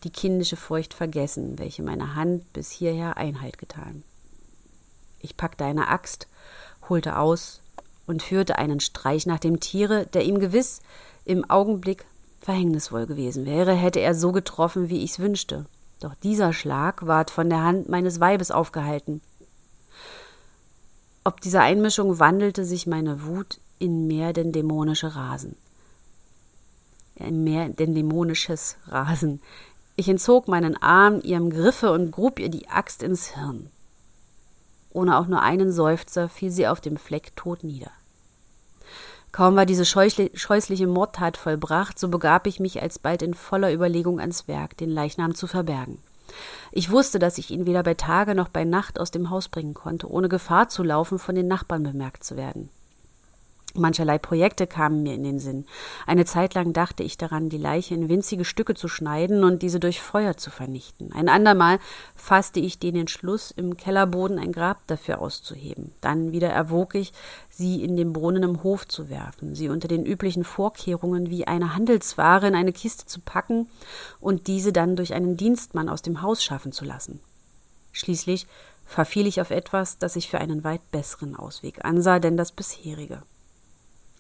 die 0.04 0.10
kindische 0.10 0.58
Furcht 0.58 0.94
vergessen, 0.94 1.58
welche 1.58 1.84
meine 1.84 2.16
Hand 2.16 2.52
bis 2.54 2.70
hierher 2.70 3.18
Einhalt 3.18 3.58
getan. 3.58 4.04
Ich 5.20 5.38
packte 5.38 5.64
eine 5.64 5.88
Axt, 5.88 6.28
holte 6.90 7.18
aus 7.18 7.62
und 8.08 8.24
führte 8.24 8.58
einen 8.58 8.80
Streich 8.80 9.26
nach 9.26 9.40
dem 9.40 9.60
Tiere, 9.60 10.06
der 10.08 10.24
ihm 10.24 10.40
gewiss 10.40 10.82
im 11.26 11.50
Augenblick 11.50 12.06
verhängnisvoll 12.40 13.08
gewesen 13.08 13.46
wäre, 13.46 13.74
hätte 13.74 14.00
er 14.00 14.14
so 14.14 14.32
getroffen, 14.32 14.90
wie 14.90 15.04
ich's 15.04 15.20
wünschte. 15.20 15.66
Doch 16.00 16.14
dieser 16.16 16.54
Schlag 16.54 17.08
ward 17.08 17.32
von 17.32 17.50
der 17.50 17.64
Hand 17.64 17.90
meines 17.90 18.20
Weibes 18.20 18.52
aufgehalten. 18.52 19.22
Ob 21.24 21.42
dieser 21.42 21.62
Einmischung 21.62 22.20
wandelte 22.20 22.66
sich 22.66 22.86
meine 22.86 23.24
Wut 23.26 23.60
in 23.80 24.06
mehr 24.06 24.32
denn 24.32 24.52
dämonische 24.52 25.16
Rasen. 25.16 25.56
In 27.16 27.44
mehr 27.44 27.70
denn 27.70 27.96
dämonisches 27.96 28.76
Rasen. 28.88 29.42
Ich 29.96 30.08
entzog 30.10 30.48
meinen 30.48 30.80
Arm 30.82 31.22
ihrem 31.22 31.50
Griffe 31.50 31.92
und 31.92 32.12
grub 32.12 32.40
ihr 32.40 32.50
die 32.50 32.68
Axt 32.70 33.02
ins 33.02 33.30
Hirn. 33.30 33.72
Ohne 34.96 35.18
auch 35.18 35.28
nur 35.28 35.42
einen 35.42 35.74
Seufzer 35.74 36.30
fiel 36.30 36.52
sie 36.52 36.68
auf 36.68 36.80
dem 36.80 36.96
Fleck 36.96 37.36
tot 37.36 37.66
nieder. 37.66 37.92
Kaum 39.34 39.58
war 39.58 39.66
diese 39.66 39.84
scheußliche 39.84 40.88
Mordtat 40.88 41.36
vollbracht, 41.36 42.00
so 42.00 42.08
begab 42.08 42.48
ich 42.48 42.62
mich 42.62 42.82
alsbald 42.82 43.22
in 43.22 43.34
voller 43.34 43.74
Überlegung 43.74 44.22
ans 44.22 44.48
Werk, 44.48 44.78
den 44.78 44.90
Leichnam 44.90 45.36
zu 45.36 45.48
verbergen. 45.48 45.98
Ich 46.72 46.92
wusste, 46.92 47.20
dass 47.20 47.38
ich 47.38 47.52
ihn 47.52 47.66
weder 47.66 47.84
bei 47.84 47.96
Tage 47.96 48.36
noch 48.36 48.48
bei 48.48 48.64
Nacht 48.64 48.98
aus 48.98 49.12
dem 49.12 49.30
Haus 49.30 49.50
bringen 49.50 49.74
konnte, 49.74 50.10
ohne 50.10 50.30
Gefahr 50.30 50.70
zu 50.70 50.82
laufen, 50.82 51.20
von 51.20 51.36
den 51.36 51.50
Nachbarn 51.50 51.84
bemerkt 51.84 52.24
zu 52.24 52.38
werden. 52.38 52.70
Mancherlei 53.78 54.18
Projekte 54.18 54.68
kamen 54.68 55.04
mir 55.04 55.14
in 55.14 55.24
den 55.24 55.40
Sinn. 55.40 55.66
Eine 56.06 56.26
Zeit 56.26 56.54
lang 56.54 56.74
dachte 56.74 57.04
ich 57.04 57.18
daran, 57.18 57.50
die 57.50 57.58
Leiche 57.58 57.96
in 57.96 58.10
winzige 58.10 58.46
Stücke 58.46 58.76
zu 58.76 58.88
schneiden 58.88 59.44
und 59.44 59.62
diese 59.62 59.80
durch 59.80 60.02
Feuer 60.02 60.38
zu 60.38 60.50
vernichten. 60.50 61.12
Ein 61.14 61.30
andermal 61.30 61.80
fasste 62.16 62.60
ich 62.60 62.80
den 62.80 62.96
Entschluss, 62.96 63.52
im 63.52 63.78
Kellerboden 63.78 64.40
ein 64.40 64.52
Grab 64.52 64.86
dafür 64.88 65.20
auszuheben. 65.20 65.92
Dann 66.02 66.32
wieder 66.32 66.50
erwog 66.50 66.96
ich, 66.96 67.14
sie 67.50 67.84
in 67.84 67.96
den 67.98 68.14
Brunnen 68.14 68.44
im 68.44 68.64
Hof 68.64 68.88
zu 68.88 69.10
werfen, 69.10 69.56
sie 69.56 69.70
unter 69.70 69.88
den 69.88 70.06
üblichen 70.06 70.44
Vorkehrungen 70.44 71.30
wie 71.30 71.48
eine 71.48 71.76
Handelsware 71.76 72.48
in 72.48 72.56
eine 72.56 72.74
Kiste 72.74 73.06
zu 73.06 73.20
packen 73.20 73.70
und 74.20 74.48
diese 74.48 74.74
dann 74.74 74.96
durch 74.96 75.14
einen 75.14 75.38
Dienstmann 75.38 75.90
aus 75.90 76.02
dem 76.02 76.22
Haus 76.22 76.44
schaffen 76.44 76.72
zu 76.72 76.86
lassen. 76.86 77.20
Schließlich 77.92 78.48
verfiel 78.86 79.26
ich 79.28 79.42
auf 79.42 79.52
etwas, 79.52 79.98
das 79.98 80.16
ich 80.16 80.30
für 80.30 80.40
einen 80.40 80.64
weit 80.64 80.92
besseren 80.92 81.36
Ausweg 81.36 81.84
ansah, 81.84 82.20
denn 82.20 82.38
das 82.38 82.52
bisherige. 82.52 83.24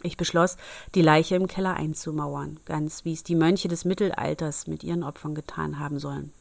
Ich 0.06 0.18
beschloss, 0.18 0.58
die 0.94 1.02
Leiche 1.02 1.36
im 1.36 1.48
Keller 1.48 1.74
einzumauern, 1.74 2.60
ganz 2.65 3.06
wie 3.06 3.13
es 3.13 3.24
die 3.24 3.34
Mönche 3.34 3.68
des 3.68 3.86
Mittelalters 3.86 4.68
mit 4.68 4.84
ihren 4.84 5.04
Opfern 5.04 5.34
getan 5.34 5.80
haben 5.80 5.98
sollen. 5.98 6.32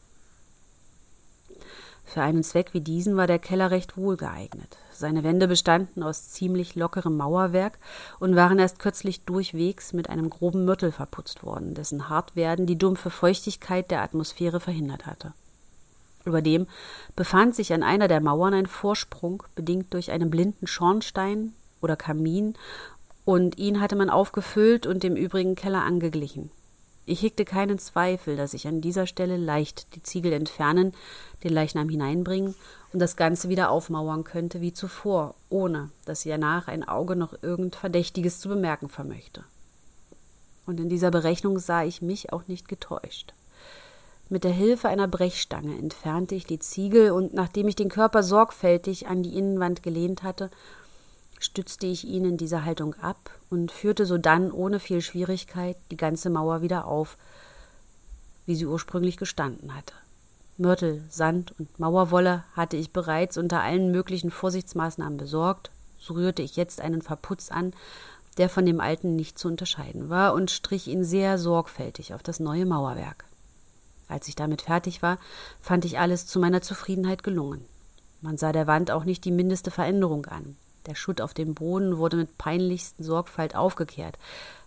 Für 2.05 2.21
einen 2.21 2.43
Zweck 2.43 2.75
wie 2.75 2.81
diesen 2.81 3.17
war 3.17 3.25
der 3.25 3.39
Keller 3.39 3.71
recht 3.71 3.97
wohl 3.97 4.17
geeignet. 4.17 4.77
Seine 4.93 5.23
Wände 5.23 5.47
bestanden 5.47 6.03
aus 6.03 6.29
ziemlich 6.29 6.75
lockerem 6.75 7.17
Mauerwerk 7.17 7.79
und 8.19 8.35
waren 8.35 8.59
erst 8.59 8.77
kürzlich 8.77 9.25
durchwegs 9.25 9.93
mit 9.93 10.11
einem 10.11 10.29
groben 10.29 10.65
Mörtel 10.65 10.91
verputzt 10.91 11.43
worden, 11.43 11.73
dessen 11.73 12.07
Hartwerden 12.07 12.67
die 12.67 12.77
dumpfe 12.77 13.09
Feuchtigkeit 13.09 13.89
der 13.89 14.03
Atmosphäre 14.03 14.59
verhindert 14.59 15.07
hatte. 15.07 15.33
Überdem 16.23 16.67
befand 17.15 17.55
sich 17.55 17.73
an 17.73 17.81
einer 17.81 18.07
der 18.07 18.21
Mauern 18.21 18.53
ein 18.53 18.67
Vorsprung, 18.67 19.41
bedingt 19.55 19.91
durch 19.95 20.11
einen 20.11 20.29
blinden 20.29 20.67
Schornstein 20.67 21.53
oder 21.81 21.95
Kamin 21.95 22.55
und 23.25 23.57
ihn 23.57 23.81
hatte 23.81 23.95
man 23.95 24.09
aufgefüllt 24.09 24.85
und 24.85 25.03
dem 25.03 25.15
übrigen 25.15 25.55
Keller 25.55 25.83
angeglichen. 25.83 26.51
Ich 27.07 27.21
hegte 27.21 27.45
keinen 27.45 27.77
Zweifel, 27.77 28.35
dass 28.35 28.53
ich 28.53 28.67
an 28.67 28.81
dieser 28.81 29.05
Stelle 29.05 29.37
leicht 29.37 29.95
die 29.95 30.01
Ziegel 30.01 30.33
entfernen, 30.33 30.93
den 31.43 31.53
Leichnam 31.53 31.89
hineinbringen 31.89 32.55
und 32.93 32.99
das 32.99 33.15
Ganze 33.15 33.49
wieder 33.49 33.69
aufmauern 33.69 34.23
könnte 34.23 34.61
wie 34.61 34.73
zuvor, 34.73 35.35
ohne 35.49 35.89
dass 36.05 36.23
danach 36.23 36.67
ein 36.67 36.87
Auge 36.87 37.15
noch 37.15 37.33
irgend 37.43 37.75
Verdächtiges 37.75 38.39
zu 38.39 38.49
bemerken 38.49 38.89
vermöchte. 38.89 39.43
Und 40.65 40.79
in 40.79 40.89
dieser 40.89 41.11
Berechnung 41.11 41.59
sah 41.59 41.83
ich 41.83 42.01
mich 42.01 42.33
auch 42.33 42.47
nicht 42.47 42.67
getäuscht. 42.67 43.33
Mit 44.27 44.43
der 44.43 44.51
Hilfe 44.51 44.89
einer 44.89 45.07
Brechstange 45.07 45.77
entfernte 45.77 46.33
ich 46.33 46.47
die 46.47 46.57
Ziegel 46.57 47.11
und 47.11 47.35
nachdem 47.35 47.67
ich 47.67 47.75
den 47.75 47.89
Körper 47.89 48.23
sorgfältig 48.23 49.07
an 49.07 49.21
die 49.21 49.37
Innenwand 49.37 49.83
gelehnt 49.83 50.23
hatte, 50.23 50.49
stützte 51.39 51.87
ich 51.87 52.05
ihn 52.05 52.25
in 52.25 52.37
dieser 52.37 52.65
Haltung 52.65 52.95
ab 52.95 53.31
und 53.49 53.71
führte 53.71 54.05
sodann 54.05 54.51
ohne 54.51 54.79
viel 54.79 55.01
Schwierigkeit 55.01 55.77
die 55.91 55.97
ganze 55.97 56.29
Mauer 56.29 56.61
wieder 56.61 56.87
auf, 56.87 57.17
wie 58.45 58.55
sie 58.55 58.65
ursprünglich 58.65 59.17
gestanden 59.17 59.75
hatte. 59.75 59.93
Mörtel, 60.57 61.03
Sand 61.09 61.53
und 61.59 61.79
Mauerwolle 61.79 62.45
hatte 62.53 62.77
ich 62.77 62.93
bereits 62.93 63.37
unter 63.37 63.61
allen 63.61 63.91
möglichen 63.91 64.31
Vorsichtsmaßnahmen 64.31 65.17
besorgt, 65.17 65.69
so 65.99 66.13
rührte 66.13 66.41
ich 66.41 66.55
jetzt 66.55 66.79
einen 66.79 67.01
Verputz 67.01 67.51
an, 67.51 67.73
der 68.37 68.49
von 68.49 68.65
dem 68.65 68.79
alten 68.79 69.15
nicht 69.15 69.37
zu 69.37 69.47
unterscheiden 69.47 70.09
war, 70.09 70.33
und 70.33 70.51
strich 70.51 70.87
ihn 70.87 71.03
sehr 71.03 71.37
sorgfältig 71.37 72.13
auf 72.13 72.23
das 72.23 72.39
neue 72.39 72.65
Mauerwerk. 72.65 73.25
Als 74.07 74.27
ich 74.27 74.35
damit 74.35 74.61
fertig 74.61 75.01
war, 75.01 75.17
fand 75.61 75.83
ich 75.83 75.99
alles 75.99 76.27
zu 76.27 76.39
meiner 76.39 76.61
Zufriedenheit 76.61 77.23
gelungen. 77.23 77.65
Man 78.21 78.37
sah 78.37 78.51
der 78.51 78.67
Wand 78.67 78.91
auch 78.91 79.03
nicht 79.03 79.25
die 79.25 79.31
mindeste 79.31 79.71
Veränderung 79.71 80.25
an. 80.27 80.55
Der 80.85 80.95
Schutt 80.95 81.21
auf 81.21 81.33
dem 81.33 81.55
Boden 81.55 81.97
wurde 81.97 82.17
mit 82.17 82.37
peinlichsten 82.37 83.03
Sorgfalt 83.03 83.55
aufgekehrt. 83.55 84.17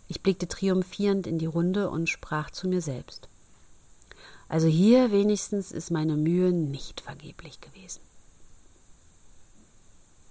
Ich 0.09 0.23
blickte 0.23 0.49
triumphierend 0.49 1.27
in 1.27 1.39
die 1.39 1.47
Runde 1.47 1.91
und 1.91 2.09
sprach 2.09 2.51
zu 2.51 2.67
mir 2.67 2.81
selbst. 2.81 3.29
Also 4.49 4.67
hier 4.67 5.13
wenigstens 5.13 5.71
ist 5.71 5.91
meine 5.91 6.17
Mühe 6.17 6.53
nicht 6.53 7.03
vergeblich 7.03 7.61
gewesen. 7.61 8.01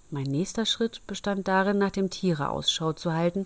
Mein 0.10 0.23
nächster 0.23 0.65
Schritt 0.65 1.06
bestand 1.06 1.47
darin, 1.47 1.78
nach 1.78 1.91
dem 1.91 2.10
Tiere 2.10 2.50
Ausschau 2.50 2.93
zu 2.93 3.13
halten, 3.13 3.45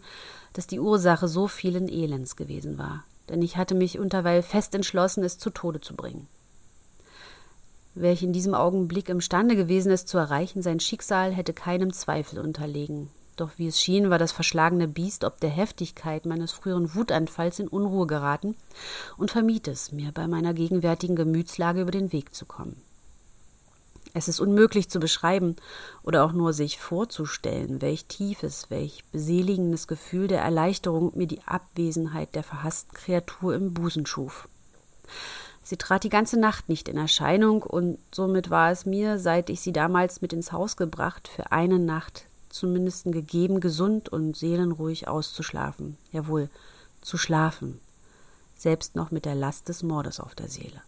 das 0.54 0.68
die 0.68 0.80
Ursache 0.80 1.28
so 1.28 1.48
vielen 1.48 1.90
Elends 1.90 2.36
gewesen 2.36 2.78
war, 2.78 3.04
denn 3.30 3.42
ich 3.42 3.58
hatte 3.58 3.74
mich 3.74 4.00
unterweil 4.00 4.44
fest 4.44 4.76
entschlossen, 4.76 5.24
es 5.24 5.40
zu 5.40 5.50
Tode 5.50 5.82
zu 5.82 5.96
bringen. 5.96 6.28
Welch 7.94 8.24
in 8.24 8.32
diesem 8.32 8.54
Augenblick 8.54 9.10
imstande 9.10 9.56
gewesen 9.56 9.92
ist 9.92 10.08
zu 10.08 10.18
erreichen, 10.18 10.62
sein 10.62 10.80
Schicksal 10.80 11.34
hätte 11.34 11.54
keinem 11.54 11.92
Zweifel 11.92 12.40
unterlegen. 12.40 13.10
Doch 13.36 13.52
wie 13.58 13.68
es 13.68 13.82
schien, 13.82 14.10
war 14.10 14.18
das 14.18 14.32
verschlagene 14.32 14.88
Biest 14.88 15.24
ob 15.24 15.40
der 15.40 15.50
Heftigkeit 15.50 16.26
meines 16.26 16.52
früheren 16.52 16.96
Wutanfalls 16.96 17.60
in 17.60 17.68
Unruhe 17.68 18.08
geraten 18.08 18.56
und 19.18 19.32
vermied 19.32 19.68
es, 19.68 19.92
mir 19.92 20.12
bei 20.14 20.28
meiner 20.28 20.54
gegenwärtigen 20.54 21.16
Gemütslage 21.16 21.82
über 21.82 21.92
den 21.92 22.14
Weg 22.14 22.34
zu 22.34 22.46
kommen. 22.46 22.82
Es 24.14 24.28
ist 24.28 24.40
unmöglich 24.40 24.90
zu 24.90 25.00
beschreiben 25.00 25.56
oder 26.04 26.26
auch 26.26 26.34
nur 26.34 26.54
sich 26.54 26.80
vorzustellen, 26.80 27.82
welch 27.82 28.06
tiefes, 28.06 28.70
welch 28.70 29.06
beseligendes 29.12 29.88
Gefühl 29.88 30.28
der 30.28 30.42
Erleichterung 30.42 31.12
mir 31.16 31.28
die 31.28 31.42
Abwesenheit 31.46 32.36
der 32.36 32.44
verhassten 32.44 32.94
Kreatur 32.94 33.56
im 33.56 33.74
Busen 33.74 34.06
schuf. 34.06 34.50
Sie 35.64 35.78
trat 35.78 36.04
die 36.04 36.10
ganze 36.10 36.40
Nacht 36.40 36.70
nicht 36.70 36.88
in 36.88 36.98
Erscheinung, 36.98 37.64
und 37.64 38.00
somit 38.12 38.50
war 38.50 38.72
es 38.72 38.86
mir, 38.86 39.20
seit 39.20 39.50
ich 39.50 39.62
sie 39.62 39.74
damals 39.74 40.22
mit 40.22 40.34
ins 40.34 40.52
Haus 40.52 40.76
gebracht, 40.76 41.28
für 41.28 41.52
eine 41.52 41.80
Nacht 41.80 42.26
zumindest 42.50 43.06
gegeben, 43.06 43.60
gesund 43.60 44.10
und 44.10 44.36
seelenruhig 44.36 45.08
auszuschlafen. 45.08 45.98
Jawohl, 46.12 46.50
zu 47.02 47.18
schlafen, 47.18 47.80
selbst 48.58 48.96
noch 48.96 49.12
mit 49.12 49.26
der 49.26 49.36
Last 49.36 49.70
des 49.70 49.84
Mordes 49.84 50.20
auf 50.20 50.36
der 50.36 50.50
Seele. 50.50 50.82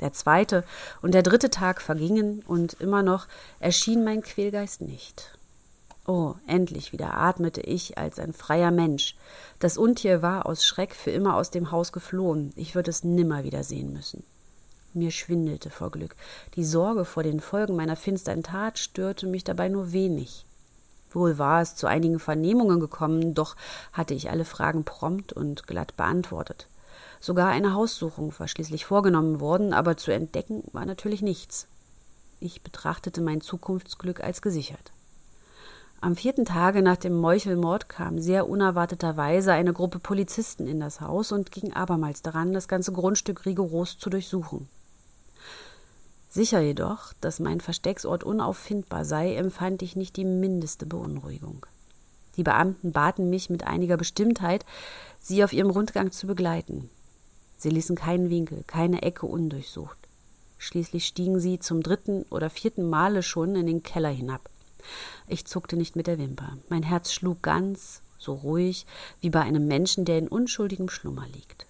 Der 0.00 0.12
zweite 0.12 0.64
und 1.02 1.12
der 1.12 1.22
dritte 1.22 1.50
Tag 1.50 1.80
vergingen, 1.80 2.42
und 2.46 2.74
immer 2.74 3.02
noch 3.02 3.26
erschien 3.58 4.04
mein 4.04 4.22
Quälgeist 4.22 4.80
nicht. 4.80 5.30
Oh, 6.12 6.34
endlich 6.48 6.92
wieder 6.92 7.14
atmete 7.14 7.60
ich 7.60 7.96
als 7.96 8.18
ein 8.18 8.32
freier 8.32 8.72
Mensch. 8.72 9.14
Das 9.60 9.78
Untier 9.78 10.22
war 10.22 10.44
aus 10.44 10.64
Schreck 10.64 10.96
für 10.96 11.12
immer 11.12 11.36
aus 11.36 11.52
dem 11.52 11.70
Haus 11.70 11.92
geflohen. 11.92 12.52
Ich 12.56 12.74
würde 12.74 12.90
es 12.90 13.04
nimmer 13.04 13.44
wieder 13.44 13.62
sehen 13.62 13.92
müssen. 13.92 14.24
Mir 14.92 15.12
schwindelte 15.12 15.70
vor 15.70 15.92
Glück. 15.92 16.16
Die 16.56 16.64
Sorge 16.64 17.04
vor 17.04 17.22
den 17.22 17.38
Folgen 17.38 17.76
meiner 17.76 17.94
finstern 17.94 18.42
Tat 18.42 18.80
störte 18.80 19.28
mich 19.28 19.44
dabei 19.44 19.68
nur 19.68 19.92
wenig. 19.92 20.46
Wohl 21.12 21.38
war 21.38 21.62
es 21.62 21.76
zu 21.76 21.86
einigen 21.86 22.18
Vernehmungen 22.18 22.80
gekommen, 22.80 23.34
doch 23.34 23.54
hatte 23.92 24.14
ich 24.14 24.30
alle 24.30 24.44
Fragen 24.44 24.82
prompt 24.82 25.32
und 25.32 25.68
glatt 25.68 25.96
beantwortet. 25.96 26.66
Sogar 27.20 27.50
eine 27.50 27.74
Haussuchung 27.74 28.34
war 28.36 28.48
schließlich 28.48 28.84
vorgenommen 28.84 29.38
worden, 29.38 29.72
aber 29.72 29.96
zu 29.96 30.10
entdecken 30.10 30.64
war 30.72 30.86
natürlich 30.86 31.22
nichts. 31.22 31.68
Ich 32.40 32.62
betrachtete 32.62 33.20
mein 33.20 33.40
Zukunftsglück 33.40 34.24
als 34.24 34.42
gesichert. 34.42 34.90
Am 36.02 36.16
vierten 36.16 36.46
Tage 36.46 36.80
nach 36.80 36.96
dem 36.96 37.14
Meuchelmord 37.14 37.90
kam 37.90 38.18
sehr 38.18 38.48
unerwarteterweise 38.48 39.52
eine 39.52 39.74
Gruppe 39.74 39.98
Polizisten 39.98 40.66
in 40.66 40.80
das 40.80 41.02
Haus 41.02 41.30
und 41.30 41.52
ging 41.52 41.74
abermals 41.74 42.22
daran, 42.22 42.54
das 42.54 42.68
ganze 42.68 42.92
Grundstück 42.92 43.44
rigoros 43.44 43.98
zu 43.98 44.08
durchsuchen. 44.08 44.66
Sicher 46.30 46.60
jedoch, 46.60 47.12
dass 47.20 47.38
mein 47.38 47.60
Verstecksort 47.60 48.24
unauffindbar 48.24 49.04
sei, 49.04 49.34
empfand 49.34 49.82
ich 49.82 49.94
nicht 49.94 50.16
die 50.16 50.24
mindeste 50.24 50.86
Beunruhigung. 50.86 51.66
Die 52.38 52.44
Beamten 52.44 52.92
baten 52.92 53.28
mich 53.28 53.50
mit 53.50 53.66
einiger 53.66 53.98
Bestimmtheit, 53.98 54.64
sie 55.20 55.44
auf 55.44 55.52
ihrem 55.52 55.68
Rundgang 55.68 56.12
zu 56.12 56.26
begleiten. 56.26 56.88
Sie 57.58 57.68
ließen 57.68 57.96
keinen 57.96 58.30
Winkel, 58.30 58.64
keine 58.66 59.02
Ecke 59.02 59.26
undurchsucht. 59.26 59.98
Schließlich 60.56 61.06
stiegen 61.06 61.40
sie 61.40 61.58
zum 61.58 61.82
dritten 61.82 62.24
oder 62.30 62.48
vierten 62.48 62.88
Male 62.88 63.22
schon 63.22 63.54
in 63.54 63.66
den 63.66 63.82
Keller 63.82 64.08
hinab. 64.08 64.48
Ich 65.28 65.46
zuckte 65.46 65.76
nicht 65.76 65.96
mit 65.96 66.06
der 66.06 66.18
Wimper. 66.18 66.56
Mein 66.68 66.82
Herz 66.82 67.12
schlug 67.12 67.42
ganz, 67.42 68.02
so 68.18 68.34
ruhig, 68.34 68.86
wie 69.20 69.30
bei 69.30 69.40
einem 69.40 69.66
Menschen, 69.66 70.04
der 70.04 70.18
in 70.18 70.28
unschuldigem 70.28 70.88
Schlummer 70.88 71.26
liegt. 71.32 71.66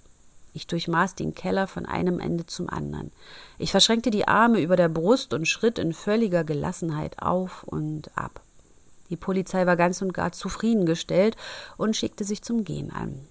Ich 0.53 0.67
durchmaß 0.67 1.15
den 1.15 1.35
Keller 1.35 1.67
von 1.67 1.87
einem 1.87 2.19
Ende 2.19 2.47
zum 2.47 2.69
anderen. 2.69 3.13
Ich 3.59 3.71
verschränkte 3.71 4.11
die 4.11 4.27
Arme 4.27 4.61
über 4.61 4.77
der 4.77 4.89
Brust 4.89 5.33
und 5.33 5.47
schritt 5.47 5.79
in 5.79 5.93
völliger 5.93 6.43
Gelassenheit 6.43 7.23
auf 7.23 7.63
und 7.65 8.11
ab. 8.17 8.41
Die 9.11 9.17
Polizei 9.17 9.67
war 9.67 9.77
ganz 9.77 10.03
und 10.03 10.13
gar 10.13 10.33
zufriedengestellt 10.33 11.37
und 11.77 11.97
schickte 11.97 12.25
sich 12.25 12.43
zum 12.43 12.65
Gehen 12.65 12.91
an. 12.93 13.27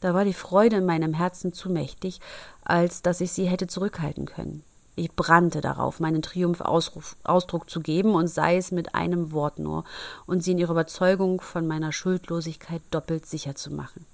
Da 0.00 0.14
war 0.14 0.24
die 0.24 0.32
Freude 0.32 0.76
in 0.76 0.84
meinem 0.84 1.14
Herzen 1.14 1.52
zu 1.52 1.70
mächtig, 1.70 2.20
als 2.64 3.02
dass 3.02 3.20
ich 3.20 3.32
sie 3.32 3.46
hätte 3.46 3.68
zurückhalten 3.68 4.26
können. 4.26 4.64
Ich 4.94 5.12
brannte 5.12 5.60
darauf, 5.60 6.00
meinen 6.00 6.20
Triumph 6.20 6.60
Ausdruck 6.60 7.70
zu 7.70 7.80
geben, 7.80 8.14
und 8.14 8.28
sei 8.28 8.56
es 8.56 8.72
mit 8.72 8.94
einem 8.94 9.32
Wort 9.32 9.58
nur, 9.58 9.84
und 10.26 10.44
sie 10.44 10.52
in 10.52 10.58
ihrer 10.58 10.72
Überzeugung 10.72 11.40
von 11.40 11.66
meiner 11.66 11.92
Schuldlosigkeit 11.92 12.82
doppelt 12.90 13.24
sicher 13.26 13.54
zu 13.54 13.72
machen. 13.72 14.04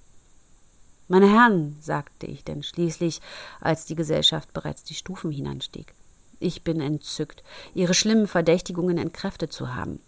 Meine 1.09 1.27
Herren, 1.27 1.75
sagte 1.81 2.27
ich 2.27 2.43
denn 2.43 2.63
schließlich, 2.63 3.19
als 3.59 3.85
die 3.85 3.95
Gesellschaft 3.95 4.53
bereits 4.53 4.83
die 4.83 4.93
Stufen 4.93 5.31
hinanstieg, 5.31 5.93
ich 6.39 6.63
bin 6.63 6.79
entzückt, 6.79 7.43
Ihre 7.73 7.93
schlimmen 7.93 8.27
Verdächtigungen 8.27 8.97
entkräftet 8.97 9.51
zu 9.51 9.75
haben. 9.75 9.99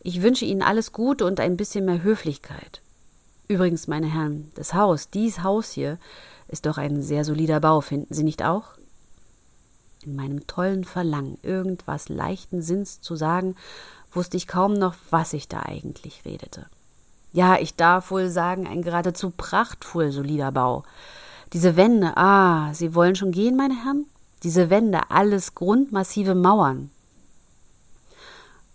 Ich 0.00 0.22
wünsche 0.22 0.44
Ihnen 0.44 0.62
alles 0.62 0.92
Gute 0.92 1.24
und 1.24 1.38
ein 1.38 1.56
bisschen 1.56 1.84
mehr 1.84 2.02
Höflichkeit. 2.02 2.80
Übrigens, 3.46 3.86
meine 3.86 4.12
Herren, 4.12 4.50
das 4.56 4.74
Haus, 4.74 5.10
dies 5.10 5.42
Haus 5.42 5.70
hier, 5.70 5.98
ist 6.48 6.66
doch 6.66 6.78
ein 6.78 7.02
sehr 7.02 7.24
solider 7.24 7.60
Bau, 7.60 7.80
finden 7.80 8.12
Sie 8.12 8.24
nicht 8.24 8.42
auch? 8.42 8.77
In 10.08 10.16
meinem 10.16 10.46
tollen 10.46 10.84
Verlangen, 10.84 11.36
irgendwas 11.42 12.08
leichten 12.08 12.62
Sinns 12.62 13.02
zu 13.02 13.14
sagen, 13.14 13.56
wusste 14.10 14.38
ich 14.38 14.46
kaum 14.46 14.72
noch, 14.72 14.94
was 15.10 15.34
ich 15.34 15.48
da 15.48 15.60
eigentlich 15.60 16.24
redete. 16.24 16.64
Ja, 17.30 17.58
ich 17.58 17.76
darf 17.76 18.10
wohl 18.10 18.30
sagen, 18.30 18.66
ein 18.66 18.80
geradezu 18.80 19.28
prachtvoll 19.28 20.10
solider 20.10 20.50
Bau. 20.50 20.84
Diese 21.52 21.76
Wände, 21.76 22.16
ah, 22.16 22.72
Sie 22.72 22.94
wollen 22.94 23.16
schon 23.16 23.32
gehen, 23.32 23.54
meine 23.54 23.84
Herren? 23.84 24.06
Diese 24.44 24.70
Wände, 24.70 25.10
alles 25.10 25.54
grundmassive 25.54 26.34
Mauern. 26.34 26.90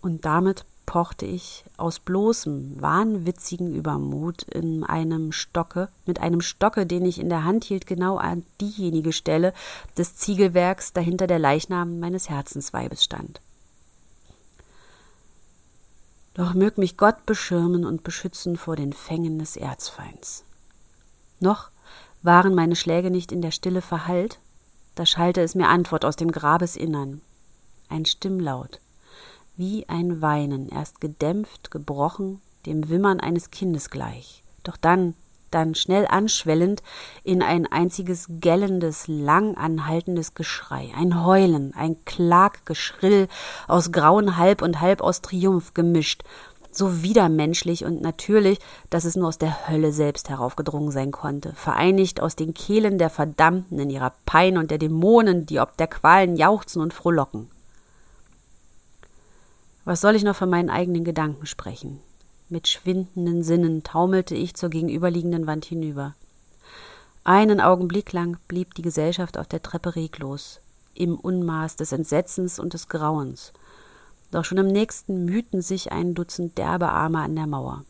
Und 0.02 0.24
damit 0.24 0.64
pochte 0.86 1.26
ich 1.26 1.64
aus 1.76 1.98
bloßem, 1.98 2.80
wahnwitzigen 2.80 3.74
Übermut 3.74 4.42
in 4.44 4.84
einem 4.84 5.32
Stocke, 5.32 5.88
mit 6.06 6.20
einem 6.20 6.40
Stocke, 6.40 6.86
den 6.86 7.04
ich 7.04 7.18
in 7.18 7.28
der 7.28 7.44
Hand 7.44 7.64
hielt, 7.64 7.86
genau 7.86 8.16
an 8.16 8.44
diejenige 8.60 9.12
Stelle 9.12 9.52
des 9.96 10.16
Ziegelwerks, 10.16 10.92
dahinter 10.92 11.26
der 11.26 11.38
Leichnam 11.38 12.00
meines 12.00 12.28
Herzensweibes 12.28 13.04
stand. 13.04 13.40
Doch 16.34 16.54
mög 16.54 16.78
mich 16.78 16.96
Gott 16.96 17.26
beschirmen 17.26 17.84
und 17.84 18.02
beschützen 18.02 18.56
vor 18.56 18.76
den 18.76 18.92
Fängen 18.92 19.38
des 19.38 19.56
Erzfeinds. 19.56 20.44
Noch 21.40 21.70
waren 22.22 22.54
meine 22.54 22.76
Schläge 22.76 23.10
nicht 23.10 23.30
in 23.30 23.42
der 23.42 23.52
Stille 23.52 23.82
verhallt, 23.82 24.38
da 24.94 25.06
schallte 25.06 25.40
es 25.42 25.54
mir 25.54 25.68
Antwort 25.68 26.04
aus 26.04 26.16
dem 26.16 26.30
Grabesinnern. 26.30 27.20
Ein 27.88 28.04
Stimmlaut, 28.06 28.80
wie 29.56 29.88
ein 29.88 30.20
Weinen, 30.20 30.68
erst 30.68 31.00
gedämpft, 31.00 31.70
gebrochen, 31.70 32.40
dem 32.66 32.88
Wimmern 32.88 33.20
eines 33.20 33.50
Kindes 33.50 33.90
gleich, 33.90 34.42
doch 34.62 34.76
dann 34.76 35.14
dann 35.54 35.74
schnell 35.76 36.06
anschwellend 36.08 36.82
in 37.22 37.40
ein 37.40 37.70
einziges 37.70 38.26
gellendes, 38.28 39.06
lang 39.06 39.56
anhaltendes 39.56 40.34
Geschrei, 40.34 40.90
ein 40.98 41.24
Heulen, 41.24 41.72
ein 41.76 41.96
Klaggeschrill 42.04 43.28
aus 43.68 43.92
grauen 43.92 44.36
Halb 44.36 44.62
und 44.62 44.80
halb 44.80 45.00
aus 45.00 45.22
Triumph 45.22 45.72
gemischt, 45.72 46.24
so 46.72 47.02
widermenschlich 47.02 47.84
und 47.84 48.02
natürlich, 48.02 48.58
dass 48.90 49.04
es 49.04 49.14
nur 49.14 49.28
aus 49.28 49.38
der 49.38 49.68
Hölle 49.68 49.92
selbst 49.92 50.28
heraufgedrungen 50.28 50.90
sein 50.90 51.12
konnte, 51.12 51.52
vereinigt 51.52 52.20
aus 52.20 52.34
den 52.34 52.52
Kehlen 52.52 52.98
der 52.98 53.10
Verdammten 53.10 53.78
in 53.78 53.90
ihrer 53.90 54.12
Pein 54.26 54.58
und 54.58 54.72
der 54.72 54.78
Dämonen, 54.78 55.46
die 55.46 55.60
ob 55.60 55.76
der 55.76 55.86
Qualen 55.86 56.34
jauchzen 56.36 56.82
und 56.82 56.92
frohlocken. 56.92 57.48
Was 59.84 60.00
soll 60.00 60.16
ich 60.16 60.24
noch 60.24 60.36
von 60.36 60.48
meinen 60.48 60.70
eigenen 60.70 61.04
Gedanken 61.04 61.46
sprechen? 61.46 62.00
Mit 62.48 62.68
schwindenden 62.68 63.42
Sinnen 63.42 63.82
taumelte 63.82 64.34
ich 64.34 64.54
zur 64.54 64.70
gegenüberliegenden 64.70 65.46
Wand 65.46 65.64
hinüber. 65.66 66.14
Einen 67.22 67.60
Augenblick 67.60 68.12
lang 68.12 68.38
blieb 68.48 68.74
die 68.74 68.82
Gesellschaft 68.82 69.38
auf 69.38 69.46
der 69.46 69.62
Treppe 69.62 69.96
reglos, 69.96 70.60
im 70.94 71.16
Unmaß 71.18 71.76
des 71.76 71.92
Entsetzens 71.92 72.58
und 72.58 72.74
des 72.74 72.88
Grauens. 72.88 73.52
Doch 74.30 74.44
schon 74.44 74.58
im 74.58 74.68
nächsten 74.68 75.24
mühten 75.26 75.62
sich 75.62 75.92
ein 75.92 76.14
Dutzend 76.14 76.56
derbe 76.58 76.88
Arme 76.88 77.20
an 77.20 77.36
der 77.36 77.46
Mauer. 77.46 77.84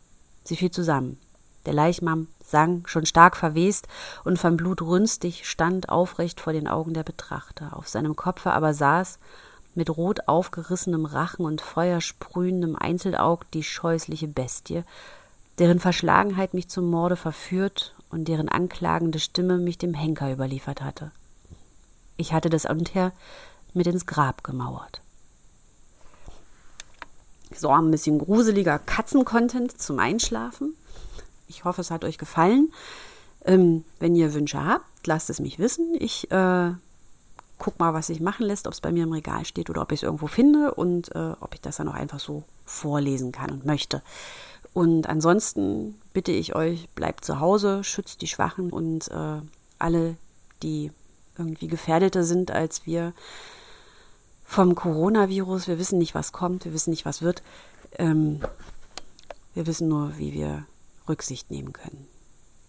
Sie 0.45 0.57
fiel 0.57 0.71
zusammen. 0.71 1.19
Der 1.67 1.73
Leichnam 1.73 2.29
sang, 2.45 2.87
schon 2.87 3.07
stark 3.07 3.37
verwest 3.37 3.89
und 4.25 4.39
vom 4.39 4.57
Blut 4.57 4.83
rünstig, 4.83 5.49
stand 5.49 5.89
aufrecht 5.89 6.41
vor 6.41 6.53
den 6.53 6.69
Augen 6.69 6.93
der 6.93 7.05
Betrachter. 7.05 7.77
Auf 7.77 7.89
seinem 7.89 8.17
Kopfe 8.17 8.53
aber 8.53 8.75
saß, 8.75 9.19
mit 9.75 9.91
rot 9.91 10.29
aufgerissenem 10.29 11.05
Rachen 11.05 11.45
und 11.45 11.61
feuersprühendem 11.61 12.77
Einzelaug 12.77 13.51
die 13.53 13.63
scheußliche 13.63 14.29
Bestie, 14.29 14.85
deren 15.59 15.81
Verschlagenheit 15.81 16.55
mich 16.55 16.69
zum 16.69 16.91
Morde 16.91 17.17
verführt 17.17 17.95
und 18.11 18.29
deren 18.29 18.49
anklagende 18.49 19.19
Stimme 19.19 19.59
mich 19.59 19.79
dem 19.79 19.95
Henker 19.95 20.33
überliefert 20.33 20.83
hatte. 20.83 21.11
Ich 22.17 22.33
hatte 22.33 22.51
das 22.51 22.65
Unter 22.65 23.13
mit 23.73 23.87
ins 23.87 24.07
Grab 24.07 24.45
gemauert. 24.45 25.01
So 27.55 27.69
ein 27.71 27.91
bisschen 27.91 28.19
gruseliger 28.19 28.79
Katzencontent 28.79 29.81
zum 29.81 29.99
Einschlafen. 29.99 30.75
Ich 31.49 31.65
hoffe, 31.65 31.81
es 31.81 31.91
hat 31.91 32.05
euch 32.05 32.19
gefallen. 32.19 32.73
Ähm, 33.45 33.85
wenn 34.01 34.15
ihr 34.15 34.33
Wünsche 34.35 34.65
habt, 34.65 35.07
lasst 35.07 35.31
es 35.31 35.41
mich 35.41 35.59
wissen. 35.59 35.95
Ich 35.99 36.31
äh, 36.31 36.73
guck 37.59 37.79
mal, 37.79 37.95
was 37.95 38.09
sich 38.09 38.21
machen 38.21 38.47
lässt, 38.47 38.67
ob 38.67 38.73
es 38.73 38.81
bei 38.81 38.93
mir 38.93 39.05
im 39.05 39.13
Regal 39.13 39.45
steht 39.45 39.71
oder 39.71 39.83
ob 39.83 39.93
ich 39.93 40.01
es 40.01 40.03
irgendwo 40.03 40.27
finde 40.27 40.75
und 40.75 41.15
äh, 41.15 41.33
ob 41.41 41.55
ich 41.55 41.61
das 41.61 41.77
dann 41.77 41.89
auch 41.89 41.95
einfach 41.95 42.21
so 42.21 42.45
vorlesen 42.65 43.33
kann 43.33 43.51
und 43.51 43.65
möchte. 43.65 44.03
Und 44.73 45.09
ansonsten 45.09 45.95
bitte 46.13 46.33
ich 46.33 46.57
euch, 46.57 46.89
bleibt 46.91 47.25
zu 47.25 47.39
Hause, 47.41 47.85
schützt 47.85 48.23
die 48.23 48.27
Schwachen 48.27 48.71
und 48.71 49.09
äh, 49.09 49.41
alle, 49.79 50.17
die 50.63 50.91
irgendwie 51.39 51.69
gefährdeter 51.69 52.25
sind 52.25 52.51
als 52.51 52.87
wir 52.87 53.13
vom 54.45 54.75
Coronavirus. 54.75 55.69
Wir 55.69 55.79
wissen 55.79 55.99
nicht, 55.99 56.15
was 56.15 56.33
kommt, 56.33 56.65
wir 56.65 56.73
wissen 56.73 56.91
nicht, 56.91 57.05
was 57.05 57.23
wird. 57.23 57.43
Ähm, 57.99 58.41
wir 59.55 59.67
wissen 59.67 59.89
nur, 59.89 60.19
wie 60.19 60.33
wir 60.33 60.67
Rücksicht 61.09 61.51
nehmen 61.51 61.73
können. 61.73 62.09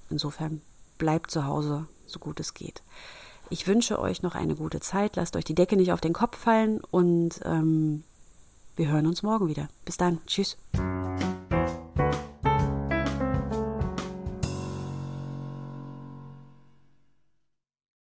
Insofern 0.10 0.62
bleibt 0.98 1.32
zu 1.32 1.46
Hause, 1.46 1.88
so 2.06 2.20
gut 2.20 2.40
es 2.40 2.54
geht. 2.54 2.82
Ich 3.50 3.68
wünsche 3.68 4.00
euch 4.00 4.22
noch 4.22 4.36
eine 4.36 4.56
gute 4.56 4.80
Zeit. 4.80 5.16
Lasst 5.16 5.36
euch 5.36 5.46
die 5.46 5.56
Decke 5.56 5.78
nicht 5.78 5.92
auf 5.92 6.02
den 6.02 6.14
Kopf 6.14 6.38
fallen 6.38 6.82
und 6.92 7.40
ähm, 7.44 8.04
wir 8.76 8.90
hören 8.90 9.08
uns 9.08 9.24
morgen 9.24 9.48
wieder. 9.48 9.70
Bis 9.86 9.98
dann. 9.98 10.20
Tschüss. 10.28 10.58